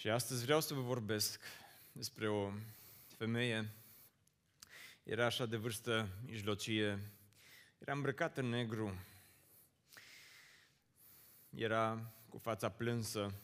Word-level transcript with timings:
Și 0.00 0.08
astăzi 0.08 0.44
vreau 0.44 0.60
să 0.60 0.74
vă 0.74 0.80
vorbesc 0.80 1.40
despre 1.92 2.28
o 2.28 2.52
femeie. 3.16 3.72
Era 5.02 5.24
așa 5.24 5.46
de 5.46 5.56
vârstă 5.56 6.08
mijlocie, 6.26 7.12
era 7.78 7.92
îmbrăcată 7.92 8.40
în 8.40 8.46
negru, 8.46 8.94
era 11.50 12.12
cu 12.28 12.38
fața 12.38 12.70
plânsă, 12.70 13.34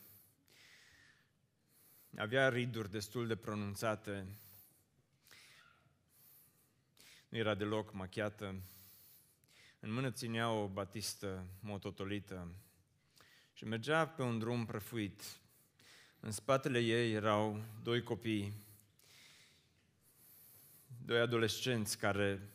avea 2.17 2.49
riduri 2.49 2.91
destul 2.91 3.27
de 3.27 3.37
pronunțate, 3.37 4.27
nu 7.29 7.39
era 7.39 7.55
deloc 7.55 7.93
machiată, 7.93 8.61
în 9.81 9.93
mână 9.93 10.11
ținea 10.11 10.51
o 10.51 10.69
batistă 10.69 11.47
mototolită 11.61 12.55
și 13.53 13.65
mergea 13.65 14.09
pe 14.09 14.23
un 14.23 14.39
drum 14.39 14.65
prăfuit. 14.67 15.23
În 16.27 16.33
spatele 16.33 16.79
ei 16.79 17.13
erau 17.13 17.65
doi 17.83 18.03
copii, 18.03 18.53
doi 21.05 21.19
adolescenți 21.19 21.99
care 21.99 22.49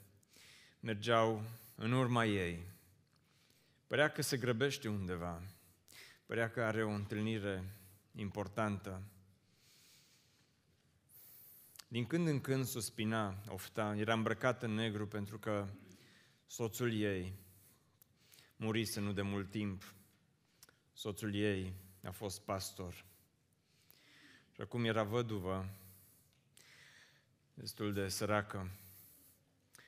mergeau 0.80 1.44
în 1.76 1.92
urma 1.92 2.26
ei. 2.26 2.64
Părea 3.88 4.12
că 4.12 4.22
se 4.22 4.38
grăbește 4.38 4.90
undeva, 4.90 5.42
părea 6.26 6.50
că 6.50 6.64
are 6.64 6.84
o 6.84 6.90
întâlnire 6.90 7.76
importantă. 8.16 9.02
Din 11.88 12.06
când 12.06 12.28
în 12.28 12.42
când 12.42 12.66
suspina, 12.66 13.44
ofta, 13.48 13.96
era 13.96 14.14
îmbrăcată 14.14 14.66
în 14.66 14.74
negru 14.74 15.08
pentru 15.08 15.40
că 15.40 15.68
soțul 16.48 16.94
ei 16.94 17.34
murise 18.56 19.00
nu 19.00 19.14
de 19.14 19.22
mult 19.22 19.50
timp. 19.50 19.94
Soțul 20.94 21.36
ei 21.36 21.74
a 22.04 22.12
fost 22.12 22.42
pastor. 22.42 23.10
Și 24.62 24.68
acum 24.68 24.86
era 24.86 25.04
văduvă, 25.04 25.70
destul 27.54 27.94
de 27.94 28.08
săracă. 28.08 28.72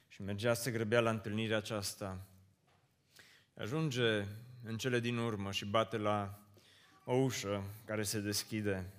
Și 0.07 0.21
mergea 0.21 0.53
să 0.53 0.71
grăbea 0.71 0.99
la 0.99 1.09
întâlnirea 1.09 1.57
aceasta. 1.57 2.27
Ajunge 3.55 4.25
în 4.63 4.77
cele 4.77 4.99
din 4.99 5.17
urmă 5.17 5.51
și 5.51 5.65
bate 5.65 5.97
la 5.97 6.39
o 7.05 7.13
ușă 7.13 7.63
care 7.85 8.03
se 8.03 8.19
deschide. 8.19 8.93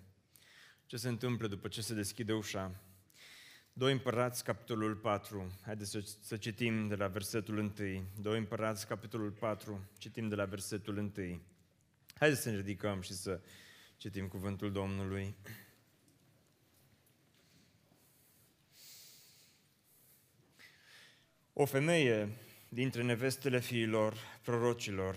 Ce 0.87 0.97
se 0.97 1.09
întâmplă 1.09 1.47
după 1.47 1.69
ce 1.69 1.83
se 1.83 1.95
deschide 1.95 2.33
ușa? 2.33 2.81
2 3.73 3.93
Împărați, 3.93 4.45
capitolul 4.45 4.95
4. 4.97 5.59
Haideți 5.63 5.91
să, 5.91 6.01
să 6.21 6.37
citim 6.37 6.89
de 6.89 6.95
la 6.95 7.07
versetul 7.07 7.59
1. 7.59 7.73
2 8.21 8.39
Împărați, 8.39 8.87
capitolul 8.87 9.31
4. 9.31 9.89
Citim 9.99 10.29
de 10.29 10.35
la 10.35 10.45
versetul 10.45 10.97
1. 10.97 11.41
Haideți 12.15 12.43
să 12.43 12.51
ne 12.51 12.57
ridicăm 12.57 13.01
și 13.01 13.13
să 13.13 13.41
citim 13.97 14.29
cuvântul 14.29 14.73
Domnului. 14.73 15.37
O 21.57 21.65
femeie 21.65 22.29
dintre 22.69 23.03
nevestele 23.03 23.61
fiilor 23.61 24.17
prorocilor 24.43 25.17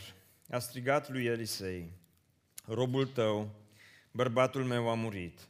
a 0.49 0.59
strigat 0.59 1.09
lui 1.09 1.25
Elisei, 1.25 1.91
robul 2.65 3.07
tău, 3.07 3.55
bărbatul 4.11 4.63
meu 4.63 4.89
a 4.89 4.93
murit. 4.93 5.47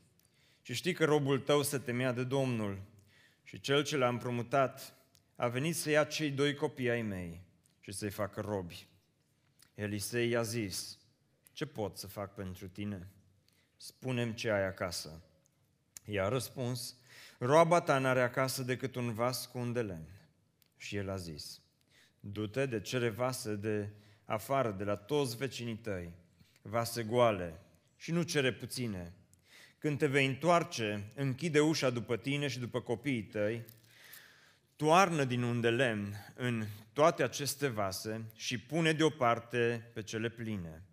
Și 0.61 0.73
știi 0.73 0.93
că 0.93 1.05
robul 1.05 1.39
tău 1.39 1.61
se 1.61 1.77
temea 1.77 2.11
de 2.11 2.23
Domnul 2.23 2.79
și 3.43 3.59
cel 3.59 3.83
ce 3.83 3.97
l-a 3.97 4.07
împrumutat 4.07 4.93
a 5.35 5.47
venit 5.47 5.75
să 5.75 5.89
ia 5.89 6.03
cei 6.03 6.31
doi 6.31 6.55
copii 6.55 6.89
ai 6.89 7.01
mei 7.01 7.41
și 7.79 7.91
să-i 7.91 8.09
facă 8.09 8.41
robi. 8.41 8.87
Elisei 9.75 10.29
i-a 10.29 10.41
zis, 10.41 10.97
ce 11.53 11.65
pot 11.65 11.97
să 11.97 12.07
fac 12.07 12.33
pentru 12.33 12.67
tine? 12.67 13.07
Spunem 13.77 14.33
ce 14.33 14.49
ai 14.49 14.65
acasă. 14.65 15.21
I 16.05 16.19
a 16.19 16.27
răspuns, 16.27 16.95
roaba 17.37 17.81
ta 17.81 17.97
n-are 17.97 18.21
acasă 18.21 18.63
decât 18.63 18.95
un 18.95 19.13
vas 19.13 19.45
cu 19.45 19.57
un 19.57 19.73
de 19.73 19.81
lemn. 19.81 20.15
Și 20.77 20.95
el 20.95 21.09
a 21.09 21.15
zis, 21.15 21.61
du-te 22.19 22.65
de 22.65 22.81
cere 22.81 23.09
vase 23.09 23.55
de 23.55 23.89
afară, 24.25 24.71
de 24.71 24.83
la 24.83 24.95
toți 24.95 25.37
vecinii 25.37 25.75
tăi, 25.75 26.13
vase 26.61 27.03
goale 27.03 27.59
și 27.95 28.11
nu 28.11 28.21
cere 28.21 28.53
puține. 28.53 29.13
Când 29.77 29.97
te 29.97 30.07
vei 30.07 30.25
întoarce, 30.25 31.11
închide 31.15 31.59
ușa 31.59 31.89
după 31.89 32.17
tine 32.17 32.47
și 32.47 32.59
după 32.59 32.81
copiii 32.81 33.23
tăi, 33.23 33.65
toarnă 34.75 35.23
din 35.23 35.41
un 35.41 35.61
de 35.61 35.69
lemn 35.69 36.13
în 36.35 36.65
toate 36.93 37.23
aceste 37.23 37.67
vase 37.67 38.25
și 38.35 38.59
pune 38.59 38.93
deoparte 38.93 39.91
pe 39.93 40.03
cele 40.03 40.29
pline. 40.29 40.83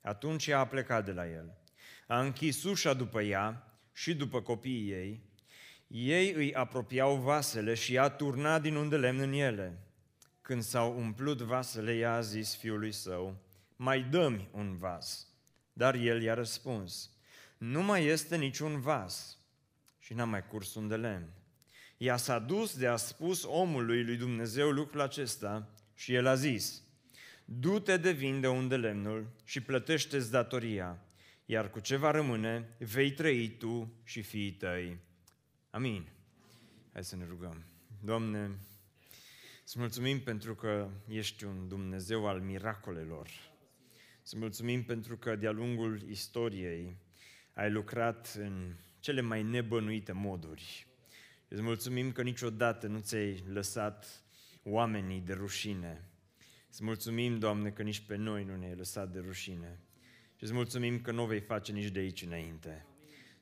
Atunci 0.00 0.46
ea 0.46 0.58
a 0.58 0.66
plecat 0.66 1.04
de 1.04 1.12
la 1.12 1.28
el. 1.28 1.56
A 2.06 2.20
închis 2.20 2.64
ușa 2.64 2.94
după 2.94 3.22
ea 3.22 3.72
și 3.92 4.14
după 4.14 4.42
copiii 4.42 4.90
ei. 4.90 5.27
Ei 5.88 6.32
îi 6.32 6.54
apropiau 6.54 7.16
vasele 7.16 7.74
și 7.74 7.94
ea 7.94 8.08
turna 8.08 8.58
din 8.58 8.74
un 8.74 8.88
de 8.88 8.96
lemn 8.96 9.18
în 9.18 9.32
ele. 9.32 9.78
Când 10.42 10.62
s-au 10.62 10.98
umplut 10.98 11.40
vasele, 11.40 11.96
ea 11.96 12.14
a 12.14 12.20
zis 12.20 12.56
fiului 12.56 12.92
său, 12.92 13.36
mai 13.76 14.02
dă-mi 14.02 14.48
un 14.52 14.76
vas. 14.76 15.26
Dar 15.72 15.94
el 15.94 16.22
i-a 16.22 16.34
răspuns, 16.34 17.10
nu 17.58 17.82
mai 17.82 18.04
este 18.04 18.36
niciun 18.36 18.80
vas. 18.80 19.38
Și 19.98 20.14
n-a 20.14 20.24
mai 20.24 20.46
curs 20.46 20.74
un 20.74 20.88
de 20.88 20.96
lemn. 20.96 21.28
Ea 21.96 22.16
s-a 22.16 22.38
dus 22.38 22.78
de 22.78 22.86
a 22.86 22.96
spus 22.96 23.44
omului 23.44 24.04
lui 24.04 24.16
Dumnezeu 24.16 24.70
lucrul 24.70 25.00
acesta 25.00 25.68
și 25.94 26.14
el 26.14 26.26
a 26.26 26.34
zis, 26.34 26.82
du-te 27.44 27.96
de 27.96 28.10
vinde 28.10 28.48
unde 28.48 28.76
lemnul 28.76 29.26
și 29.44 29.60
plătește-ți 29.60 30.30
datoria, 30.30 30.98
iar 31.44 31.70
cu 31.70 31.80
ce 31.80 31.96
va 31.96 32.10
rămâne 32.10 32.76
vei 32.78 33.10
trăi 33.12 33.48
tu 33.48 33.92
și 34.04 34.22
fiii 34.22 34.52
tăi. 34.52 34.98
Amin. 35.70 36.08
Hai 36.92 37.04
să 37.04 37.16
ne 37.16 37.24
rugăm. 37.28 37.64
Doamne, 38.04 38.58
îți 39.64 39.78
mulțumim 39.78 40.20
pentru 40.20 40.54
că 40.54 40.90
ești 41.08 41.44
un 41.44 41.68
Dumnezeu 41.68 42.26
al 42.26 42.40
miracolelor. 42.40 43.28
Îți 44.22 44.36
mulțumim 44.36 44.84
pentru 44.84 45.16
că 45.16 45.36
de-a 45.36 45.50
lungul 45.50 46.02
istoriei 46.08 46.96
ai 47.54 47.70
lucrat 47.70 48.34
în 48.38 48.74
cele 49.00 49.20
mai 49.20 49.42
nebănuite 49.42 50.12
moduri. 50.12 50.86
Îți 51.48 51.62
mulțumim 51.62 52.12
că 52.12 52.22
niciodată 52.22 52.86
nu 52.86 52.98
ți-ai 52.98 53.44
lăsat 53.46 54.22
oamenii 54.62 55.20
de 55.20 55.32
rușine. 55.32 56.04
Îți 56.70 56.84
mulțumim, 56.84 57.38
Doamne, 57.38 57.70
că 57.70 57.82
nici 57.82 58.00
pe 58.00 58.16
noi 58.16 58.44
nu 58.44 58.56
ne-ai 58.56 58.74
lăsat 58.74 59.12
de 59.12 59.18
rușine. 59.18 59.80
Și 60.36 60.44
îți 60.44 60.52
mulțumim 60.52 61.00
că 61.00 61.12
nu 61.12 61.22
o 61.22 61.26
vei 61.26 61.40
face 61.40 61.72
nici 61.72 61.90
de 61.90 61.98
aici 61.98 62.22
înainte. 62.22 62.87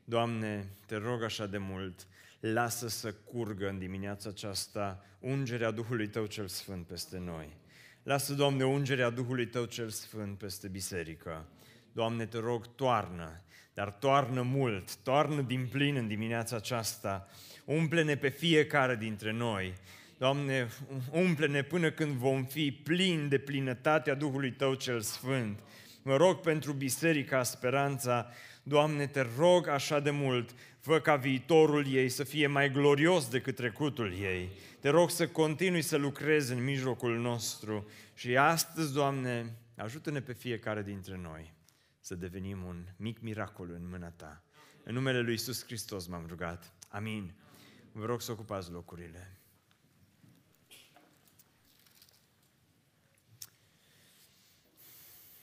Doamne, 0.08 0.68
te 0.86 0.96
rog 0.96 1.22
așa 1.22 1.46
de 1.46 1.58
mult, 1.58 2.06
lasă 2.40 2.88
să 2.88 3.12
curgă 3.12 3.68
în 3.68 3.78
dimineața 3.78 4.28
aceasta 4.28 5.04
ungerea 5.20 5.70
Duhului 5.70 6.08
Tău 6.08 6.26
cel 6.26 6.48
Sfânt 6.48 6.86
peste 6.86 7.18
noi. 7.18 7.56
Lasă, 8.02 8.34
Doamne, 8.34 8.64
ungerea 8.64 9.10
Duhului 9.10 9.46
Tău 9.46 9.64
cel 9.64 9.88
Sfânt 9.88 10.38
peste 10.38 10.68
biserică. 10.68 11.48
Doamne, 11.92 12.26
te 12.26 12.38
rog, 12.38 12.74
toarnă, 12.74 13.42
dar 13.74 13.90
toarnă 13.90 14.42
mult, 14.42 14.96
toarnă 14.96 15.40
din 15.40 15.68
plin 15.70 15.96
în 15.96 16.08
dimineața 16.08 16.56
aceasta. 16.56 17.28
Umple-ne 17.64 18.16
pe 18.16 18.28
fiecare 18.28 18.96
dintre 18.96 19.32
noi. 19.32 19.74
Doamne, 20.18 20.68
umple-ne 21.10 21.62
până 21.62 21.90
când 21.90 22.12
vom 22.12 22.44
fi 22.44 22.72
plini 22.72 23.28
de 23.28 23.38
plinătatea 23.38 24.14
Duhului 24.14 24.52
Tău 24.52 24.74
cel 24.74 25.00
Sfânt. 25.00 25.58
Mă 26.02 26.16
rog 26.16 26.40
pentru 26.40 26.72
Biserica 26.72 27.42
Speranța, 27.42 28.30
Doamne, 28.68 29.06
te 29.06 29.26
rog 29.36 29.66
așa 29.66 30.00
de 30.00 30.10
mult, 30.10 30.54
fă 30.80 31.00
ca 31.00 31.16
viitorul 31.16 31.86
ei 31.86 32.08
să 32.08 32.24
fie 32.24 32.46
mai 32.46 32.70
glorios 32.70 33.28
decât 33.28 33.54
trecutul 33.54 34.12
ei. 34.12 34.50
Te 34.80 34.88
rog 34.88 35.10
să 35.10 35.28
continui 35.28 35.82
să 35.82 35.96
lucrezi 35.96 36.52
în 36.52 36.64
mijlocul 36.64 37.18
nostru 37.18 37.88
și 38.14 38.36
astăzi, 38.36 38.92
Doamne, 38.92 39.56
ajută-ne 39.76 40.20
pe 40.20 40.32
fiecare 40.32 40.82
dintre 40.82 41.16
noi 41.16 41.52
să 42.00 42.14
devenim 42.14 42.64
un 42.64 42.86
mic 42.96 43.20
miracol 43.20 43.70
în 43.70 43.88
mâna 43.88 44.10
Ta. 44.10 44.42
În 44.82 44.94
numele 44.94 45.20
Lui 45.20 45.32
Iisus 45.32 45.64
Hristos 45.64 46.06
m-am 46.06 46.26
rugat. 46.28 46.72
Amin. 46.88 47.34
Vă 47.92 48.04
rog 48.04 48.20
să 48.20 48.32
ocupați 48.32 48.70
locurile. 48.70 49.40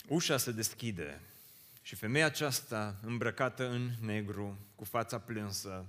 Ușa 0.07 0.37
se 0.37 0.51
deschide 0.51 1.21
și 1.85 1.95
femeia 1.95 2.25
aceasta, 2.25 2.95
îmbrăcată 3.01 3.69
în 3.69 3.91
negru, 4.01 4.59
cu 4.75 4.83
fața 4.83 5.19
plânsă, 5.19 5.85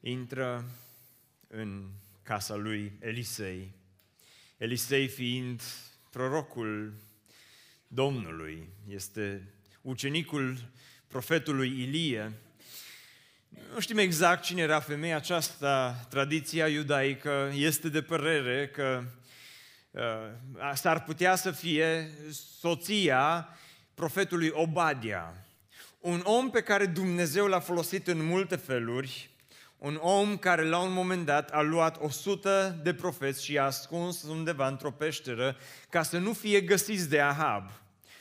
intră 0.00 0.64
în 1.48 1.88
casa 2.22 2.54
lui 2.54 2.92
Elisei. 3.00 3.72
Elisei 4.56 5.08
fiind 5.08 5.62
prorocul 6.10 6.94
Domnului, 7.86 8.68
este 8.88 9.52
ucenicul 9.80 10.70
profetului 11.06 11.68
Ilie. 11.68 12.32
Nu 13.72 13.80
știm 13.80 13.98
exact 13.98 14.42
cine 14.42 14.62
era 14.62 14.80
femeia 14.80 15.16
aceasta, 15.16 16.06
tradiția 16.08 16.68
iudaică 16.68 17.52
este 17.54 17.88
de 17.88 18.02
părere 18.02 18.68
că 18.68 19.04
uh, 19.90 20.72
s-ar 20.74 21.04
putea 21.04 21.34
să 21.36 21.50
fie 21.50 22.10
soția 22.58 23.48
profetului 24.00 24.50
Obadia. 24.52 25.34
Un 25.98 26.20
om 26.24 26.50
pe 26.50 26.60
care 26.60 26.86
Dumnezeu 26.86 27.46
l-a 27.46 27.60
folosit 27.60 28.08
în 28.08 28.26
multe 28.26 28.56
feluri, 28.56 29.30
un 29.78 29.98
om 30.00 30.36
care 30.36 30.64
la 30.64 30.78
un 30.78 30.92
moment 30.92 31.26
dat 31.26 31.50
a 31.50 31.60
luat 31.60 32.02
100 32.02 32.80
de 32.82 32.94
profeți 32.94 33.44
și 33.44 33.52
i-a 33.52 33.64
ascuns 33.64 34.22
undeva 34.22 34.68
într-o 34.68 34.90
peșteră 34.90 35.56
ca 35.90 36.02
să 36.02 36.18
nu 36.18 36.32
fie 36.32 36.60
găsiți 36.60 37.08
de 37.08 37.20
Ahab 37.20 37.70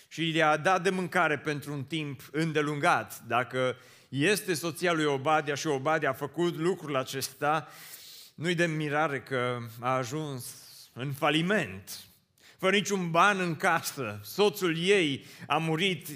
și 0.08 0.36
i-a 0.36 0.58
dat 0.58 0.84
de 0.84 0.90
mâncare 0.90 1.38
pentru 1.38 1.74
un 1.74 1.84
timp 1.84 2.22
îndelungat. 2.32 3.22
Dacă 3.28 3.76
este 4.10 4.54
soția 4.54 4.94
lui 4.94 5.06
Obadia 5.06 5.56
și 5.56 5.68
Obadia 5.68 6.10
a 6.10 6.14
făcut 6.14 6.56
lucrul 6.56 6.96
acesta, 6.96 7.68
nu-i 8.36 8.56
de 8.56 8.66
mirare 8.66 9.22
că 9.22 9.58
a 9.80 9.96
ajuns 9.96 10.46
în 10.94 11.12
faliment, 11.12 12.09
fără 12.60 12.76
niciun 12.76 13.12
ban 13.12 13.40
în 13.40 13.56
casă, 13.56 14.20
soțul 14.24 14.78
ei 14.78 15.26
a 15.48 15.58
murit, 15.58 16.08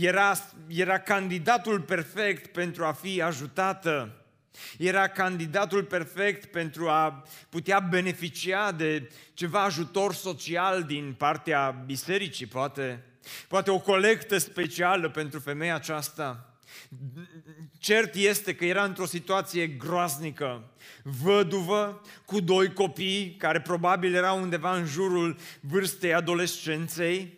era, 0.00 0.32
era 0.66 0.98
candidatul 0.98 1.80
perfect 1.80 2.52
pentru 2.52 2.84
a 2.84 2.92
fi 2.92 3.22
ajutată, 3.22 4.12
era 4.78 5.08
candidatul 5.08 5.84
perfect 5.84 6.44
pentru 6.44 6.88
a 6.88 7.22
putea 7.48 7.80
beneficia 7.80 8.72
de 8.72 9.10
ceva 9.34 9.62
ajutor 9.62 10.14
social 10.14 10.82
din 10.82 11.14
partea 11.18 11.82
bisericii, 11.86 12.46
poate, 12.46 13.04
poate 13.48 13.70
o 13.70 13.78
colectă 13.78 14.38
specială 14.38 15.08
pentru 15.08 15.40
femeia 15.40 15.74
aceasta. 15.74 16.47
Cert 17.78 18.14
este 18.14 18.54
că 18.54 18.64
era 18.64 18.84
într-o 18.84 19.04
situație 19.04 19.66
groaznică, 19.66 20.72
văduvă, 21.02 22.00
cu 22.24 22.40
doi 22.40 22.72
copii, 22.72 23.34
care 23.38 23.60
probabil 23.60 24.14
erau 24.14 24.40
undeva 24.40 24.76
în 24.76 24.86
jurul 24.86 25.36
vârstei 25.60 26.14
adolescenței, 26.14 27.37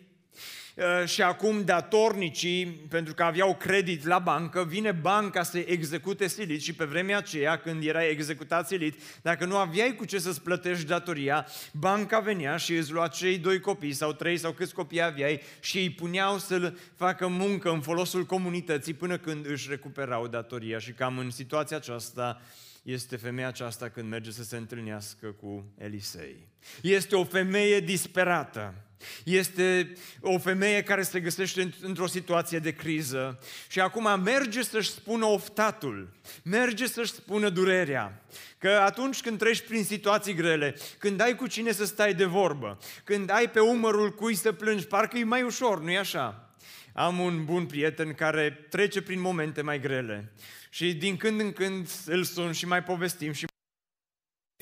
și 1.05 1.21
acum 1.21 1.63
datornicii, 1.65 2.65
pentru 2.65 3.13
că 3.13 3.23
aveau 3.23 3.55
credit 3.55 4.05
la 4.05 4.19
bancă, 4.19 4.63
vine 4.63 4.91
banca 4.91 5.43
să 5.43 5.57
execute 5.57 6.27
silit 6.27 6.61
și 6.61 6.73
pe 6.73 6.85
vremea 6.85 7.17
aceea, 7.17 7.57
când 7.57 7.83
era 7.83 8.05
executat 8.05 8.67
silit, 8.67 9.01
dacă 9.21 9.45
nu 9.45 9.57
aveai 9.57 9.95
cu 9.95 10.05
ce 10.05 10.19
să-ți 10.19 10.41
plătești 10.41 10.85
datoria, 10.85 11.47
banca 11.73 12.19
venea 12.19 12.57
și 12.57 12.75
îți 12.75 12.91
lua 12.91 13.07
cei 13.07 13.37
doi 13.37 13.59
copii 13.59 13.93
sau 13.93 14.13
trei 14.13 14.37
sau 14.37 14.51
câți 14.51 14.73
copii 14.73 15.01
aveai 15.01 15.41
și 15.59 15.77
îi 15.77 15.89
puneau 15.89 16.37
să 16.37 16.73
facă 16.95 17.27
muncă 17.27 17.71
în 17.71 17.81
folosul 17.81 18.25
comunității 18.25 18.93
până 18.93 19.17
când 19.17 19.49
își 19.49 19.69
recuperau 19.69 20.27
datoria 20.27 20.79
și 20.79 20.91
cam 20.91 21.17
în 21.17 21.29
situația 21.29 21.77
aceasta 21.77 22.41
este 22.83 23.15
femeia 23.15 23.47
aceasta 23.47 23.89
când 23.89 24.09
merge 24.09 24.31
să 24.31 24.43
se 24.43 24.57
întâlnească 24.57 25.27
cu 25.27 25.73
Elisei. 25.77 26.47
Este 26.81 27.15
o 27.15 27.23
femeie 27.23 27.79
disperată 27.79 28.73
este 29.23 29.93
o 30.21 30.37
femeie 30.37 30.83
care 30.83 31.01
se 31.01 31.19
găsește 31.19 31.73
într-o 31.81 32.07
situație 32.07 32.59
de 32.59 32.71
criză 32.71 33.39
și 33.69 33.79
acum 33.79 34.21
merge 34.23 34.63
să-și 34.63 34.89
spună 34.89 35.25
oftatul, 35.25 36.09
merge 36.43 36.87
să-și 36.87 37.11
spună 37.11 37.49
durerea. 37.49 38.25
Că 38.57 38.69
atunci 38.69 39.21
când 39.21 39.37
treci 39.37 39.61
prin 39.67 39.83
situații 39.83 40.33
grele, 40.33 40.75
când 40.97 41.21
ai 41.21 41.35
cu 41.35 41.47
cine 41.47 41.71
să 41.71 41.85
stai 41.85 42.13
de 42.13 42.25
vorbă, 42.25 42.77
când 43.03 43.29
ai 43.29 43.49
pe 43.49 43.59
umărul 43.59 44.15
cui 44.15 44.35
să 44.35 44.51
plângi, 44.51 44.85
parcă 44.85 45.17
e 45.17 45.23
mai 45.23 45.43
ușor, 45.43 45.81
nu-i 45.81 45.97
așa? 45.97 46.55
Am 46.93 47.19
un 47.19 47.45
bun 47.45 47.65
prieten 47.65 48.13
care 48.13 48.67
trece 48.69 49.01
prin 49.01 49.19
momente 49.19 49.61
mai 49.61 49.79
grele 49.79 50.31
și 50.69 50.93
din 50.93 51.17
când 51.17 51.39
în 51.39 51.51
când 51.51 51.89
îl 52.05 52.23
sun 52.23 52.51
și 52.51 52.67
mai 52.67 52.83
povestim 52.83 53.31
și 53.31 53.45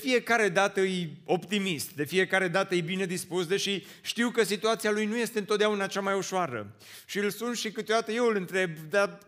fiecare 0.01 0.49
dată 0.49 0.79
e 0.79 1.09
optimist, 1.25 1.93
de 1.93 2.03
fiecare 2.03 2.47
dată 2.47 2.75
e 2.75 2.81
bine 2.81 3.05
dispus, 3.05 3.47
deși 3.47 3.85
știu 4.01 4.29
că 4.29 4.43
situația 4.43 4.91
lui 4.91 5.05
nu 5.05 5.17
este 5.17 5.39
întotdeauna 5.39 5.87
cea 5.87 6.01
mai 6.01 6.17
ușoară. 6.17 6.75
Și 7.05 7.17
îl 7.17 7.29
sun 7.29 7.53
și 7.53 7.71
câteodată 7.71 8.11
eu 8.11 8.25
îl 8.25 8.35
întreb, 8.35 8.71
dar 8.89 9.19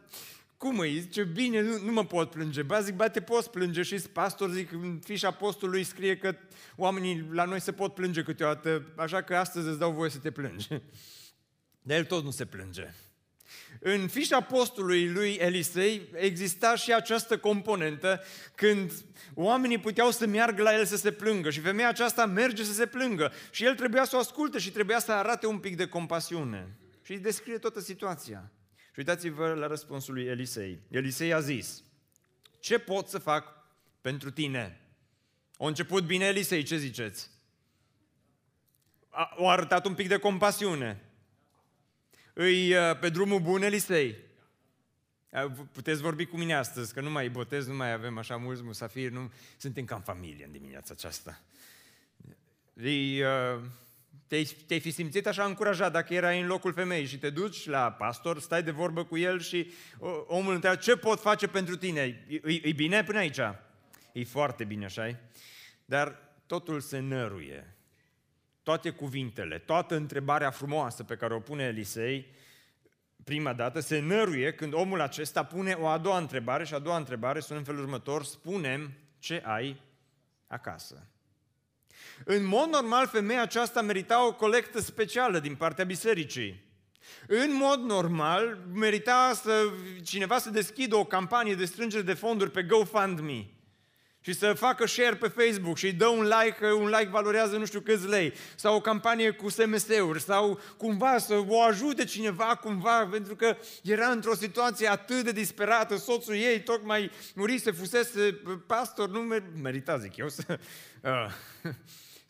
cum 0.58 0.82
e? 0.82 1.00
Zice, 1.00 1.24
bine, 1.24 1.62
nu, 1.62 1.78
nu 1.84 1.92
mă 1.92 2.06
pot 2.06 2.30
plânge. 2.30 2.62
Ba 2.62 2.82
zic, 2.82 2.96
ba 2.96 3.10
te 3.10 3.22
poți 3.22 3.50
plânge 3.50 3.82
și 3.82 3.96
pastor, 3.96 4.52
zic, 4.52 4.72
în 4.72 5.00
fișa 5.04 5.28
apostolului 5.28 5.84
scrie 5.84 6.18
că 6.18 6.36
oamenii 6.76 7.26
la 7.32 7.46
noi 7.46 7.62
se 7.62 7.72
pot 7.72 7.94
plânge 7.94 8.24
câteodată, 8.24 8.86
așa 8.96 9.22
că 9.22 9.36
astăzi 9.36 9.68
îți 9.68 9.80
dau 9.80 9.92
voie 9.92 10.10
să 10.10 10.18
te 10.18 10.32
plângi. 10.32 10.68
Dar 11.82 11.98
el 11.98 12.06
tot 12.06 12.24
nu 12.24 12.32
se 12.32 12.46
plânge. 12.46 12.94
În 13.84 14.08
fișa 14.08 14.42
postului 14.42 15.10
lui 15.10 15.34
Elisei 15.34 16.10
exista 16.14 16.76
și 16.76 16.94
această 16.94 17.38
componentă 17.38 18.24
când 18.56 18.92
oamenii 19.34 19.78
puteau 19.78 20.12
să 20.12 20.28
meargă 20.28 20.62
la 20.62 20.74
el 20.74 20.86
să 20.86 20.96
se 20.96 21.12
plângă 21.12 21.50
și 21.50 21.60
femeia 21.60 21.88
aceasta 21.88 22.26
merge 22.26 22.64
să 22.64 22.74
se 22.74 22.86
plângă 22.86 23.32
și 23.52 23.66
el 23.66 23.76
trebuia 23.76 24.04
să 24.04 24.16
o 24.16 24.20
asculte 24.20 24.60
și 24.60 24.72
trebuia 24.72 25.00
să 25.00 25.12
arate 25.12 25.48
un 25.48 25.60
pic 25.60 25.76
de 25.76 25.88
compasiune. 25.88 26.78
Și 27.04 27.12
îi 27.12 27.20
descrie 27.20 27.58
toată 27.58 27.80
situația. 27.80 28.52
Și 28.76 28.98
uitați-vă 28.98 29.54
la 29.54 29.68
răspunsul 29.68 30.14
lui 30.14 30.26
Elisei. 30.26 30.80
Elisei 30.90 31.34
a 31.34 31.40
zis, 31.40 31.84
ce 32.60 32.80
pot 32.80 33.08
să 33.08 33.18
fac 33.18 33.54
pentru 34.02 34.32
tine? 34.32 34.82
A 35.58 35.68
început 35.68 36.04
bine 36.04 36.26
Elisei, 36.26 36.64
ce 36.64 36.78
ziceți? 36.78 37.30
A, 39.10 39.34
o 39.36 39.48
arătat 39.48 39.86
un 39.86 39.94
pic 39.94 40.08
de 40.08 40.18
compasiune 40.18 41.11
îi 42.34 42.76
uh, 42.76 42.98
pe 43.00 43.10
drumul 43.10 43.40
bun 43.40 43.62
Elisei. 43.62 44.16
Puteți 45.72 46.02
vorbi 46.02 46.26
cu 46.26 46.38
mine 46.38 46.54
astăzi, 46.54 46.94
că 46.94 47.02
nu 47.02 47.10
mai 47.10 47.30
botez, 47.30 47.68
nu 47.68 47.76
mai 47.76 47.92
avem 47.92 48.18
așa 48.18 48.36
mulți 48.36 48.64
musafiri, 48.64 49.14
nu, 49.14 49.32
suntem 49.58 49.86
ca 49.86 49.96
în 49.96 50.02
familie 50.02 50.46
în 50.46 50.52
dimineața 50.52 50.94
aceasta. 50.98 51.42
Îi, 52.74 53.22
uh, 53.22 53.62
te-ai, 54.28 54.44
te 54.68 54.78
fi 54.78 54.92
simțit 54.92 55.28
așa 55.28 55.46
încurajat 55.46 55.92
dacă 55.92 56.14
erai 56.14 56.42
în 56.42 56.48
locul 56.48 56.74
femeii 56.74 57.06
și 57.06 57.18
te 57.18 57.30
duci 57.30 57.66
la 57.66 57.92
pastor, 57.92 58.40
stai 58.40 58.64
de 58.64 58.72
vorbă 58.72 59.06
cu 59.06 59.18
el 59.18 59.40
și 59.40 59.72
omul 60.28 60.54
întreabă 60.54 60.80
ce 60.80 60.96
pot 60.96 61.20
face 61.20 61.48
pentru 61.48 61.76
tine? 61.78 62.26
E, 62.28 62.60
e 62.64 62.72
bine 62.72 63.04
până 63.04 63.18
aici? 63.18 63.40
E 64.14 64.24
foarte 64.24 64.64
bine, 64.64 64.86
așa 64.86 65.20
Dar 65.86 66.20
totul 66.46 66.80
se 66.80 67.00
năruie 67.00 67.76
toate 68.64 68.90
cuvintele, 68.90 69.58
toată 69.58 69.96
întrebarea 69.96 70.52
frumoasă 70.52 71.04
pe 71.04 71.16
care 71.16 71.34
o 71.34 71.40
pune 71.40 71.64
Elisei, 71.64 72.34
prima 73.24 73.54
dată, 73.54 73.80
se 73.80 74.00
năruie 74.00 74.54
când 74.54 74.74
omul 74.74 75.02
acesta 75.02 75.44
pune 75.44 75.74
o 75.74 75.88
a 75.88 75.98
doua 75.98 76.18
întrebare 76.18 76.66
și 76.66 76.74
a 76.74 76.80
doua 76.80 76.98
întrebare 76.98 77.40
sună 77.40 77.60
în 77.60 77.66
felul 77.66 77.82
următor, 77.82 78.24
spunem 78.24 78.92
ce 79.20 79.42
ai 79.46 79.82
acasă. 80.48 81.06
În 82.26 82.46
mod 82.46 82.70
normal, 82.70 83.08
femeia 83.08 83.42
aceasta 83.42 83.82
merita 83.82 84.28
o 84.28 84.34
colectă 84.34 84.80
specială 84.80 85.40
din 85.40 85.56
partea 85.56 85.86
bisericii. 85.86 86.70
În 87.28 87.56
mod 87.56 87.80
normal, 87.80 88.58
merita 88.74 89.32
să 89.36 89.72
cineva 90.04 90.38
să 90.38 90.50
deschidă 90.50 90.96
o 90.96 91.06
campanie 91.06 91.56
de 91.56 91.66
strângere 91.66 92.02
de 92.02 92.14
fonduri 92.14 92.52
pe 92.52 92.64
GoFundMe 92.64 93.50
și 94.24 94.34
să 94.34 94.54
facă 94.54 94.86
share 94.86 95.16
pe 95.16 95.28
Facebook 95.28 95.78
și 95.78 95.86
îi 95.86 95.94
dă 95.94 96.08
un 96.08 96.24
like, 96.24 96.72
un 96.72 96.88
like 96.88 97.10
valorează 97.10 97.58
nu 97.58 97.66
știu 97.66 97.80
câți 97.80 98.08
lei, 98.08 98.34
sau 98.56 98.76
o 98.76 98.82
campanie 98.82 99.32
cu 99.32 99.50
SMS-uri, 99.50 100.22
sau 100.22 100.60
cumva 100.78 101.18
să 101.18 101.44
o 101.48 101.62
ajute 101.62 102.04
cineva 102.04 102.56
cumva, 102.56 103.08
pentru 103.12 103.36
că 103.36 103.58
era 103.84 104.08
într-o 104.08 104.36
situație 104.36 104.88
atât 104.88 105.24
de 105.24 105.32
disperată, 105.32 105.96
soțul 105.96 106.34
ei 106.34 106.62
tocmai 106.62 107.12
murise, 107.36 107.72
fusese 107.72 108.42
pastor, 108.68 109.10
nu 109.10 109.20
merita, 109.62 109.98
zic 109.98 110.18
eu, 110.18 110.30
să, 110.38 110.60
uh, 111.02 111.72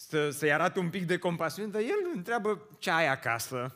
să, 0.09 0.29
să-i 0.29 0.53
arate 0.53 0.79
un 0.79 0.89
pic 0.89 1.05
de 1.05 1.17
compasiune, 1.17 1.69
dar 1.69 1.81
el 1.81 2.11
întreabă 2.15 2.67
ce 2.79 2.89
ai 2.91 3.07
acasă. 3.07 3.75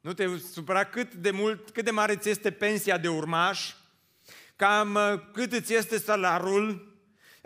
Nu 0.00 0.12
te 0.12 0.38
supăra 0.52 0.84
cât 0.84 1.14
de 1.14 1.30
mult, 1.30 1.70
cât 1.70 1.84
de 1.84 1.90
mare 1.90 2.16
ți 2.16 2.28
este 2.28 2.50
pensia 2.50 2.98
de 2.98 3.08
urmaș, 3.08 3.74
cam 4.56 4.94
uh, 4.94 5.20
cât 5.32 5.52
îți 5.52 5.74
este 5.74 5.98
salarul, 5.98 6.96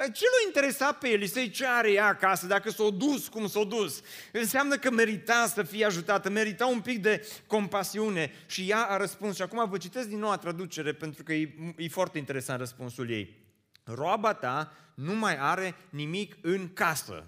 ce 0.04 0.24
l-a 0.24 0.46
interesat 0.46 0.98
pe 0.98 1.08
Elisei 1.08 1.50
ce 1.50 1.66
are 1.66 1.92
ea 1.92 2.06
acasă, 2.06 2.46
dacă 2.46 2.70
s-a 2.70 2.88
dus 2.90 3.28
cum 3.28 3.46
s-a 3.46 3.64
dus? 3.64 4.00
Înseamnă 4.32 4.76
că 4.76 4.90
merita 4.90 5.46
să 5.46 5.62
fie 5.62 5.84
ajutată, 5.84 6.30
merita 6.30 6.66
un 6.66 6.80
pic 6.80 7.02
de 7.02 7.28
compasiune 7.46 8.32
și 8.46 8.68
ea 8.68 8.78
a 8.78 8.96
răspuns. 8.96 9.36
Și 9.36 9.42
acum 9.42 9.68
vă 9.68 9.76
citesc 9.76 10.08
din 10.08 10.18
nou 10.18 10.36
traducere 10.36 10.92
pentru 10.92 11.22
că 11.22 11.32
e, 11.32 11.54
e 11.76 11.88
foarte 11.88 12.18
interesant 12.18 12.58
răspunsul 12.58 13.10
ei. 13.10 13.36
Roaba 13.84 14.34
ta 14.34 14.72
nu 14.94 15.14
mai 15.14 15.36
are 15.36 15.74
nimic 15.90 16.36
în 16.40 16.72
casă. 16.72 17.26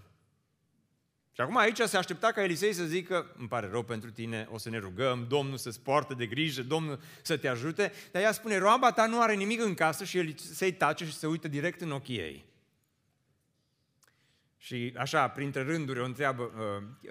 Și 1.42 1.48
acum 1.48 1.60
aici 1.60 1.80
se 1.80 1.96
aștepta 1.96 2.32
ca 2.32 2.42
Elisei 2.42 2.72
să 2.72 2.84
zică, 2.84 3.34
îmi 3.38 3.48
pare 3.48 3.68
rău 3.70 3.82
pentru 3.82 4.10
tine, 4.10 4.48
o 4.50 4.58
să 4.58 4.70
ne 4.70 4.78
rugăm, 4.78 5.26
Domnul 5.28 5.56
să-ți 5.56 5.80
poartă 5.80 6.14
de 6.14 6.26
grijă, 6.26 6.62
Domnul 6.62 7.00
să 7.22 7.36
te 7.36 7.48
ajute, 7.48 7.92
dar 8.12 8.22
ea 8.22 8.32
spune, 8.32 8.56
roaba 8.56 8.92
ta 8.92 9.06
nu 9.06 9.20
are 9.20 9.34
nimic 9.34 9.60
în 9.60 9.74
casă 9.74 10.04
și 10.04 10.18
Elisei 10.18 10.72
tace 10.72 11.04
și 11.04 11.12
se 11.12 11.26
uită 11.26 11.48
direct 11.48 11.80
în 11.80 11.90
ochii 11.90 12.18
ei. 12.18 12.44
Și 14.58 14.94
așa, 14.96 15.28
printre 15.28 15.62
rânduri, 15.62 16.00
o 16.00 16.04
întreabă, 16.04 16.52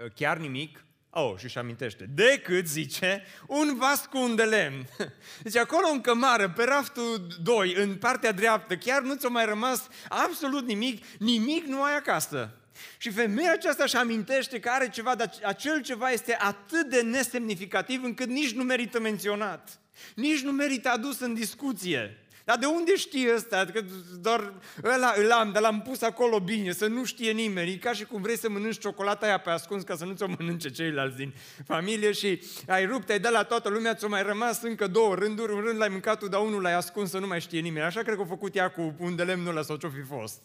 ă, 0.03 0.07
chiar 0.07 0.37
nimic? 0.37 0.85
Oh, 1.09 1.33
și 1.37 1.45
își 1.45 1.57
amintește. 1.57 2.05
Decât, 2.13 2.67
zice, 2.67 3.23
un 3.47 3.75
vas 3.77 4.05
cu 4.05 4.17
un 4.17 4.35
de 4.35 4.43
lemn. 4.43 4.85
Deci 5.43 5.57
acolo 5.57 5.87
în 5.87 6.01
cămară, 6.01 6.49
pe 6.49 6.63
raftul 6.63 7.27
2, 7.43 7.73
în 7.73 7.95
partea 7.95 8.31
dreaptă, 8.31 8.77
chiar 8.77 9.01
nu 9.01 9.15
ți-a 9.15 9.29
mai 9.29 9.45
rămas 9.45 9.87
absolut 10.09 10.65
nimic, 10.65 11.05
nimic 11.17 11.65
nu 11.65 11.83
ai 11.83 11.95
acasă. 11.95 12.55
Și 12.97 13.11
femeia 13.11 13.51
aceasta 13.51 13.83
își 13.83 13.95
amintește 13.95 14.59
că 14.59 14.69
are 14.69 14.89
ceva, 14.89 15.15
dar 15.15 15.31
acel 15.43 15.81
ceva 15.81 16.09
este 16.09 16.37
atât 16.39 16.89
de 16.89 17.01
nesemnificativ 17.01 18.03
încât 18.03 18.27
nici 18.27 18.53
nu 18.53 18.63
merită 18.63 18.99
menționat. 18.99 19.79
Nici 20.15 20.41
nu 20.41 20.51
merită 20.51 20.89
adus 20.89 21.19
în 21.19 21.33
discuție. 21.33 22.21
Dar 22.43 22.57
de 22.57 22.65
unde 22.65 22.95
știe 22.95 23.33
ăsta? 23.33 23.65
Că 23.73 23.83
doar 24.19 24.53
ăla 24.83 25.13
îl 25.17 25.31
am, 25.31 25.51
dar 25.51 25.61
l-am 25.61 25.81
pus 25.81 26.01
acolo 26.01 26.39
bine, 26.39 26.71
să 26.71 26.87
nu 26.87 27.03
știe 27.05 27.31
nimeni. 27.31 27.71
E 27.71 27.77
ca 27.77 27.93
și 27.93 28.05
cum 28.05 28.21
vrei 28.21 28.37
să 28.37 28.49
mănânci 28.49 28.79
ciocolata 28.79 29.25
aia 29.25 29.37
pe 29.37 29.49
ascuns 29.49 29.83
ca 29.83 29.95
să 29.95 30.05
nu 30.05 30.13
ți-o 30.13 30.27
mănânce 30.37 30.69
ceilalți 30.69 31.17
din 31.17 31.33
familie 31.67 32.11
și 32.11 32.41
ai 32.67 32.85
rupt, 32.85 33.09
ai 33.09 33.19
dat 33.19 33.31
la 33.31 33.43
toată 33.43 33.69
lumea, 33.69 33.93
ți-o 33.93 34.07
mai 34.07 34.23
rămas 34.23 34.61
încă 34.61 34.87
două 34.87 35.15
rânduri, 35.15 35.53
un 35.53 35.59
rând 35.59 35.77
l-ai 35.77 35.89
mâncat 35.89 36.19
tu, 36.19 36.27
dar 36.27 36.41
unul 36.41 36.61
l-ai 36.61 36.73
ascuns 36.73 37.09
să 37.09 37.19
nu 37.19 37.27
mai 37.27 37.41
știe 37.41 37.59
nimeni. 37.59 37.85
Așa 37.85 38.01
cred 38.01 38.15
că 38.15 38.21
a 38.21 38.25
făcut 38.25 38.55
ea 38.55 38.69
cu 38.69 38.95
un 38.97 39.15
de 39.15 39.23
lemnul 39.23 39.49
ăla 39.51 39.61
sau 39.61 39.75
ce-o 39.75 39.89
fi 39.89 40.01
fost. 40.01 40.41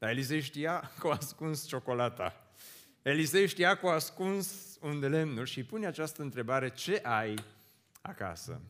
Dar 0.00 0.10
Elisei 0.10 0.40
știa 0.40 0.90
că 0.98 1.08
a 1.08 1.16
ascuns 1.20 1.66
ciocolata. 1.66 2.50
Elisei 3.02 3.48
știa 3.48 3.74
că 3.76 3.86
a 3.86 3.92
ascuns 3.92 4.78
un 4.80 5.00
de 5.00 5.08
lemnul 5.08 5.46
și 5.46 5.64
pune 5.64 5.86
această 5.86 6.22
întrebare, 6.22 6.70
ce 6.70 7.00
ai 7.02 7.34
acasă? 8.00 8.60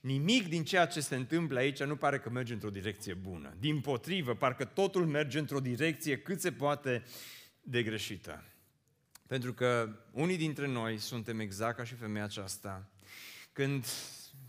Nimic 0.00 0.48
din 0.48 0.64
ceea 0.64 0.86
ce 0.86 1.00
se 1.00 1.14
întâmplă 1.14 1.58
aici 1.58 1.82
nu 1.82 1.96
pare 1.96 2.18
că 2.18 2.30
merge 2.30 2.52
într-o 2.52 2.70
direcție 2.70 3.14
bună. 3.14 3.54
Din 3.58 3.80
potrivă, 3.80 4.34
parcă 4.34 4.64
totul 4.64 5.06
merge 5.06 5.38
într-o 5.38 5.60
direcție 5.60 6.18
cât 6.18 6.40
se 6.40 6.52
poate 6.52 7.04
de 7.62 7.82
greșită. 7.82 8.44
Pentru 9.26 9.52
că 9.52 9.96
unii 10.10 10.36
dintre 10.36 10.66
noi 10.66 10.98
suntem 10.98 11.40
exact 11.40 11.76
ca 11.76 11.84
și 11.84 11.94
femeia 11.94 12.24
aceasta. 12.24 12.90
Când 13.52 13.84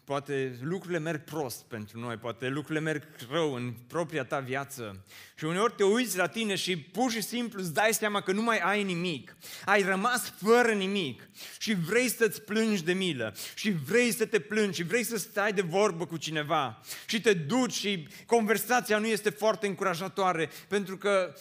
poate 0.05 0.59
lucrurile 0.62 1.00
merg 1.00 1.24
prost 1.24 1.63
pentru 1.63 2.00
noi, 2.00 2.17
poate 2.17 2.47
lucrurile 2.47 2.79
merg 2.79 3.03
rău 3.31 3.53
în 3.53 3.74
propria 3.88 4.24
ta 4.24 4.39
viață. 4.39 5.05
Și 5.35 5.45
uneori 5.45 5.74
te 5.74 5.83
uiți 5.83 6.17
la 6.17 6.27
tine 6.27 6.55
și 6.55 6.77
pur 6.77 7.12
și 7.12 7.21
simplu 7.21 7.62
îți 7.62 7.74
dai 7.74 7.93
seama 7.93 8.21
că 8.21 8.31
nu 8.31 8.41
mai 8.41 8.57
ai 8.57 8.83
nimic, 8.83 9.35
ai 9.65 9.81
rămas 9.81 10.33
fără 10.41 10.71
nimic. 10.71 11.29
Și 11.59 11.74
vrei 11.74 12.09
să-ți 12.09 12.41
plângi 12.41 12.83
de 12.83 12.93
milă. 12.93 13.35
Și 13.55 13.71
vrei 13.71 14.12
să 14.12 14.25
te 14.25 14.39
plângi. 14.39 14.75
Și 14.75 14.88
vrei 14.88 15.03
să 15.03 15.17
stai 15.17 15.53
de 15.53 15.62
vorbă 15.62 16.05
cu 16.05 16.17
cineva. 16.17 16.81
Și 17.07 17.21
te 17.21 17.33
duci 17.33 17.74
și 17.74 18.07
conversația 18.25 18.97
nu 18.97 19.07
este 19.07 19.29
foarte 19.29 19.67
încurajatoare. 19.67 20.50
Pentru 20.67 20.97
că 20.97 21.35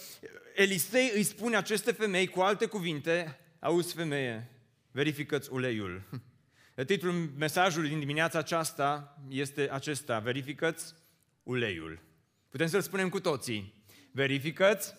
Elisei 0.54 1.10
îi 1.14 1.22
spune 1.22 1.56
aceste 1.56 1.92
femei 1.92 2.26
cu 2.26 2.40
alte 2.40 2.66
cuvinte, 2.66 3.38
auzi 3.58 3.94
femeie, 3.94 4.48
verifică-ți 4.90 5.48
uleiul 5.52 6.02
Titlul 6.82 7.12
mesajului 7.36 7.88
din 7.88 7.98
dimineața 7.98 8.38
aceasta 8.38 9.18
este 9.28 9.68
acesta, 9.72 10.18
verifică-ți 10.18 10.94
uleiul. 11.42 12.02
Putem 12.48 12.66
să-l 12.66 12.80
spunem 12.80 13.08
cu 13.08 13.20
toții, 13.20 13.74
verifică-ți 14.12 14.94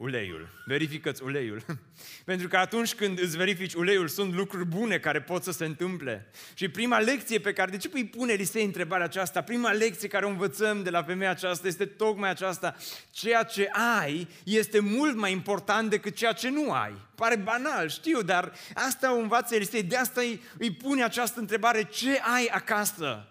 uleiul. 0.00 0.48
Verifică-ți 0.64 1.22
uleiul. 1.22 1.62
Pentru 2.24 2.48
că 2.48 2.56
atunci 2.56 2.94
când 2.94 3.18
îți 3.18 3.36
verifici 3.36 3.74
uleiul, 3.74 4.08
sunt 4.08 4.34
lucruri 4.34 4.64
bune 4.66 4.98
care 4.98 5.20
pot 5.20 5.42
să 5.42 5.52
se 5.52 5.64
întâmple. 5.64 6.30
Și 6.54 6.68
prima 6.68 6.98
lecție 6.98 7.38
pe 7.38 7.52
care, 7.52 7.70
de 7.70 7.76
ce 7.76 7.90
îi 7.92 8.06
pune 8.06 8.32
Elisei 8.32 8.64
întrebarea 8.64 9.04
aceasta? 9.04 9.42
Prima 9.42 9.70
lecție 9.70 10.08
care 10.08 10.24
o 10.24 10.28
învățăm 10.28 10.82
de 10.82 10.90
la 10.90 11.02
femeia 11.02 11.30
aceasta 11.30 11.66
este 11.66 11.86
tocmai 11.86 12.30
aceasta. 12.30 12.76
Ceea 13.10 13.42
ce 13.42 13.68
ai 14.02 14.28
este 14.44 14.78
mult 14.78 15.16
mai 15.16 15.32
important 15.32 15.90
decât 15.90 16.14
ceea 16.14 16.32
ce 16.32 16.48
nu 16.50 16.72
ai. 16.72 16.92
Pare 17.14 17.36
banal, 17.36 17.88
știu, 17.88 18.22
dar 18.22 18.52
asta 18.74 19.14
o 19.14 19.18
învață 19.18 19.54
Elisei. 19.54 19.82
De 19.82 19.96
asta 19.96 20.20
îi, 20.20 20.42
îi 20.58 20.72
pune 20.72 21.04
această 21.04 21.40
întrebare. 21.40 21.82
Ce 21.82 22.20
ai 22.36 22.46
acasă? 22.52 23.28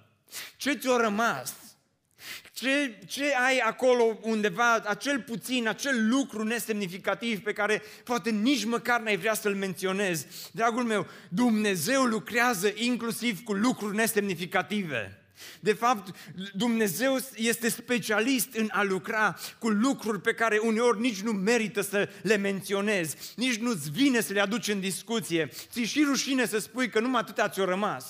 Ce 0.57 0.73
ți-a 0.73 0.97
rămas? 0.97 1.68
Ce, 2.53 2.99
ce 3.07 3.23
ai 3.47 3.57
acolo 3.57 4.19
undeva, 4.21 4.73
acel 4.73 5.21
puțin, 5.21 5.67
acel 5.67 6.09
lucru 6.09 6.43
nesemnificativ 6.43 7.39
pe 7.39 7.53
care 7.53 7.81
poate 8.03 8.29
nici 8.29 8.65
măcar 8.65 9.01
n-ai 9.01 9.17
vrea 9.17 9.33
să-l 9.33 9.55
menționezi. 9.55 10.25
Dragul 10.51 10.83
meu, 10.83 11.07
Dumnezeu 11.29 12.03
lucrează 12.03 12.71
inclusiv 12.75 13.43
cu 13.43 13.53
lucruri 13.53 13.95
nesemnificative. 13.95 15.19
De 15.59 15.73
fapt, 15.73 16.15
Dumnezeu 16.53 17.17
este 17.35 17.69
specialist 17.69 18.53
în 18.53 18.69
a 18.71 18.83
lucra 18.83 19.37
cu 19.59 19.69
lucruri 19.69 20.21
pe 20.21 20.33
care 20.33 20.57
uneori 20.57 20.99
nici 20.99 21.21
nu 21.21 21.31
merită 21.31 21.81
să 21.81 22.09
le 22.21 22.35
menționezi, 22.35 23.15
nici 23.35 23.57
nu-ți 23.57 23.91
vine 23.91 24.21
să 24.21 24.33
le 24.33 24.41
aduci 24.41 24.67
în 24.67 24.79
discuție. 24.79 25.49
Ți 25.71 25.81
și 25.81 26.03
rușine 26.03 26.45
să 26.45 26.59
spui 26.59 26.89
că 26.89 26.99
numai 26.99 27.21
atâta 27.21 27.49
ți-o 27.49 27.65
rămas. 27.65 28.05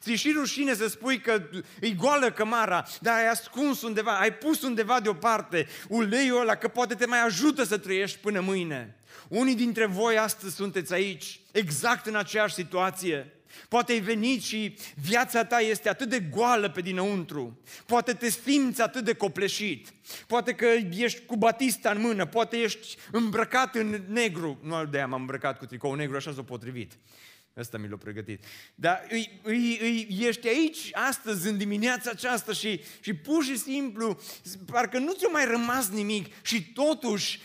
Ți 0.00 0.12
și 0.12 0.32
rușine 0.36 0.74
să 0.74 0.88
spui 0.88 1.20
că 1.20 1.42
e 1.80 1.90
goală 1.90 2.30
cămara, 2.30 2.86
dar 3.00 3.16
ai 3.16 3.28
ascuns 3.28 3.82
undeva, 3.82 4.18
ai 4.18 4.32
pus 4.32 4.62
undeva 4.62 5.00
deoparte 5.00 5.66
uleiul 5.88 6.40
ăla, 6.40 6.54
că 6.54 6.68
poate 6.68 6.94
te 6.94 7.06
mai 7.06 7.22
ajută 7.22 7.64
să 7.64 7.78
trăiești 7.78 8.18
până 8.18 8.40
mâine. 8.40 8.96
Unii 9.28 9.54
dintre 9.54 9.86
voi 9.86 10.18
astăzi 10.18 10.54
sunteți 10.54 10.92
aici, 10.92 11.40
exact 11.52 12.06
în 12.06 12.16
aceeași 12.16 12.54
situație. 12.54 13.34
Poate 13.68 13.92
ai 13.92 14.00
venit 14.00 14.42
și 14.42 14.76
viața 14.94 15.44
ta 15.44 15.58
este 15.60 15.88
atât 15.88 16.08
de 16.08 16.20
goală 16.20 16.70
pe 16.70 16.80
dinăuntru. 16.80 17.60
Poate 17.86 18.12
te 18.12 18.30
simți 18.30 18.82
atât 18.82 19.04
de 19.04 19.14
copleșit. 19.14 19.88
Poate 20.26 20.52
că 20.52 20.66
ești 20.96 21.24
cu 21.26 21.36
batista 21.36 21.90
în 21.90 22.00
mână, 22.00 22.26
poate 22.26 22.56
ești 22.56 22.96
îmbrăcat 23.12 23.74
în 23.74 24.02
negru. 24.08 24.58
Nu 24.62 24.86
de 24.86 24.96
aia 24.96 25.06
m-am 25.06 25.20
îmbrăcat 25.20 25.58
cu 25.58 25.66
tricou 25.66 25.94
negru, 25.94 26.16
așa 26.16 26.32
s-o 26.32 26.42
potrivit. 26.42 26.92
Ăsta 27.56 27.78
mi 27.78 27.88
l-a 27.88 27.96
pregătit. 27.96 28.44
Dar 28.74 29.06
îi, 29.10 29.40
îi, 29.42 29.78
îi, 29.80 30.26
ești 30.26 30.48
aici 30.48 30.90
astăzi, 30.92 31.48
în 31.48 31.58
dimineața 31.58 32.10
aceasta 32.10 32.52
și, 32.52 32.80
și 33.00 33.14
pur 33.14 33.44
și 33.44 33.58
simplu, 33.58 34.20
parcă 34.66 34.98
nu 34.98 35.12
ți-a 35.12 35.28
mai 35.28 35.44
rămas 35.44 35.88
nimic 35.88 36.42
și 36.42 36.72
totuși, 36.72 37.40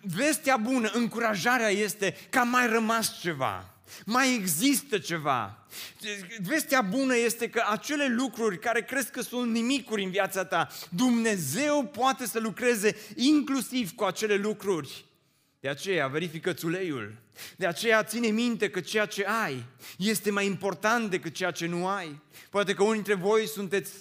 vestea 0.00 0.56
bună, 0.56 0.90
încurajarea 0.92 1.68
este 1.68 2.16
că 2.30 2.38
a 2.38 2.42
mai 2.42 2.66
rămas 2.66 3.20
ceva. 3.20 3.72
Mai 4.04 4.34
există 4.34 4.98
ceva. 4.98 5.66
Vestea 6.42 6.80
bună 6.80 7.16
este 7.16 7.48
că 7.48 7.62
acele 7.70 8.06
lucruri 8.06 8.58
care 8.58 8.82
crezi 8.82 9.10
că 9.10 9.20
sunt 9.20 9.52
nimicuri 9.52 10.04
în 10.04 10.10
viața 10.10 10.44
ta, 10.44 10.68
Dumnezeu 10.90 11.84
poate 11.84 12.26
să 12.26 12.38
lucreze 12.38 12.96
inclusiv 13.14 13.94
cu 13.94 14.04
acele 14.04 14.34
lucruri. 14.34 15.07
De 15.60 15.68
aceea, 15.68 16.06
verifică 16.06 16.54
uleiul. 16.64 17.14
De 17.56 17.66
aceea, 17.66 18.02
ține 18.02 18.28
minte 18.28 18.70
că 18.70 18.80
ceea 18.80 19.06
ce 19.06 19.24
ai 19.42 19.64
este 19.96 20.30
mai 20.30 20.46
important 20.46 21.10
decât 21.10 21.34
ceea 21.34 21.50
ce 21.50 21.66
nu 21.66 21.86
ai. 21.86 22.22
Poate 22.50 22.74
că 22.74 22.82
unii 22.82 22.94
dintre 22.94 23.14
voi 23.14 23.48
sunteți 23.48 23.92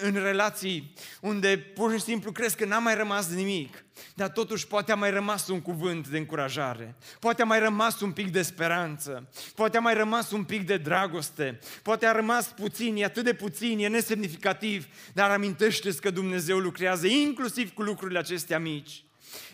în 0.00 0.12
relații 0.12 0.94
unde 1.20 1.58
pur 1.74 1.92
și 1.92 2.00
simplu 2.00 2.32
crezi 2.32 2.56
că 2.56 2.64
n-a 2.64 2.78
mai 2.78 2.94
rămas 2.94 3.28
nimic, 3.28 3.84
dar 4.14 4.28
totuși 4.28 4.66
poate 4.66 4.92
a 4.92 4.94
mai 4.94 5.10
rămas 5.10 5.48
un 5.48 5.60
cuvânt 5.60 6.08
de 6.08 6.18
încurajare, 6.18 6.94
poate 7.20 7.42
a 7.42 7.44
mai 7.44 7.58
rămas 7.58 8.00
un 8.00 8.12
pic 8.12 8.30
de 8.30 8.42
speranță, 8.42 9.28
poate 9.54 9.76
a 9.76 9.80
mai 9.80 9.94
rămas 9.94 10.30
un 10.30 10.44
pic 10.44 10.66
de 10.66 10.76
dragoste, 10.76 11.58
poate 11.82 12.06
a 12.06 12.12
rămas 12.12 12.46
puțin, 12.46 12.96
e 12.96 13.04
atât 13.04 13.24
de 13.24 13.34
puțin, 13.34 13.78
e 13.78 13.88
nesemnificativ, 13.88 14.86
dar 15.12 15.30
amintește 15.30 15.94
că 15.94 16.10
Dumnezeu 16.10 16.58
lucrează 16.58 17.06
inclusiv 17.06 17.74
cu 17.74 17.82
lucrurile 17.82 18.18
acestea 18.18 18.58
mici. 18.58 19.00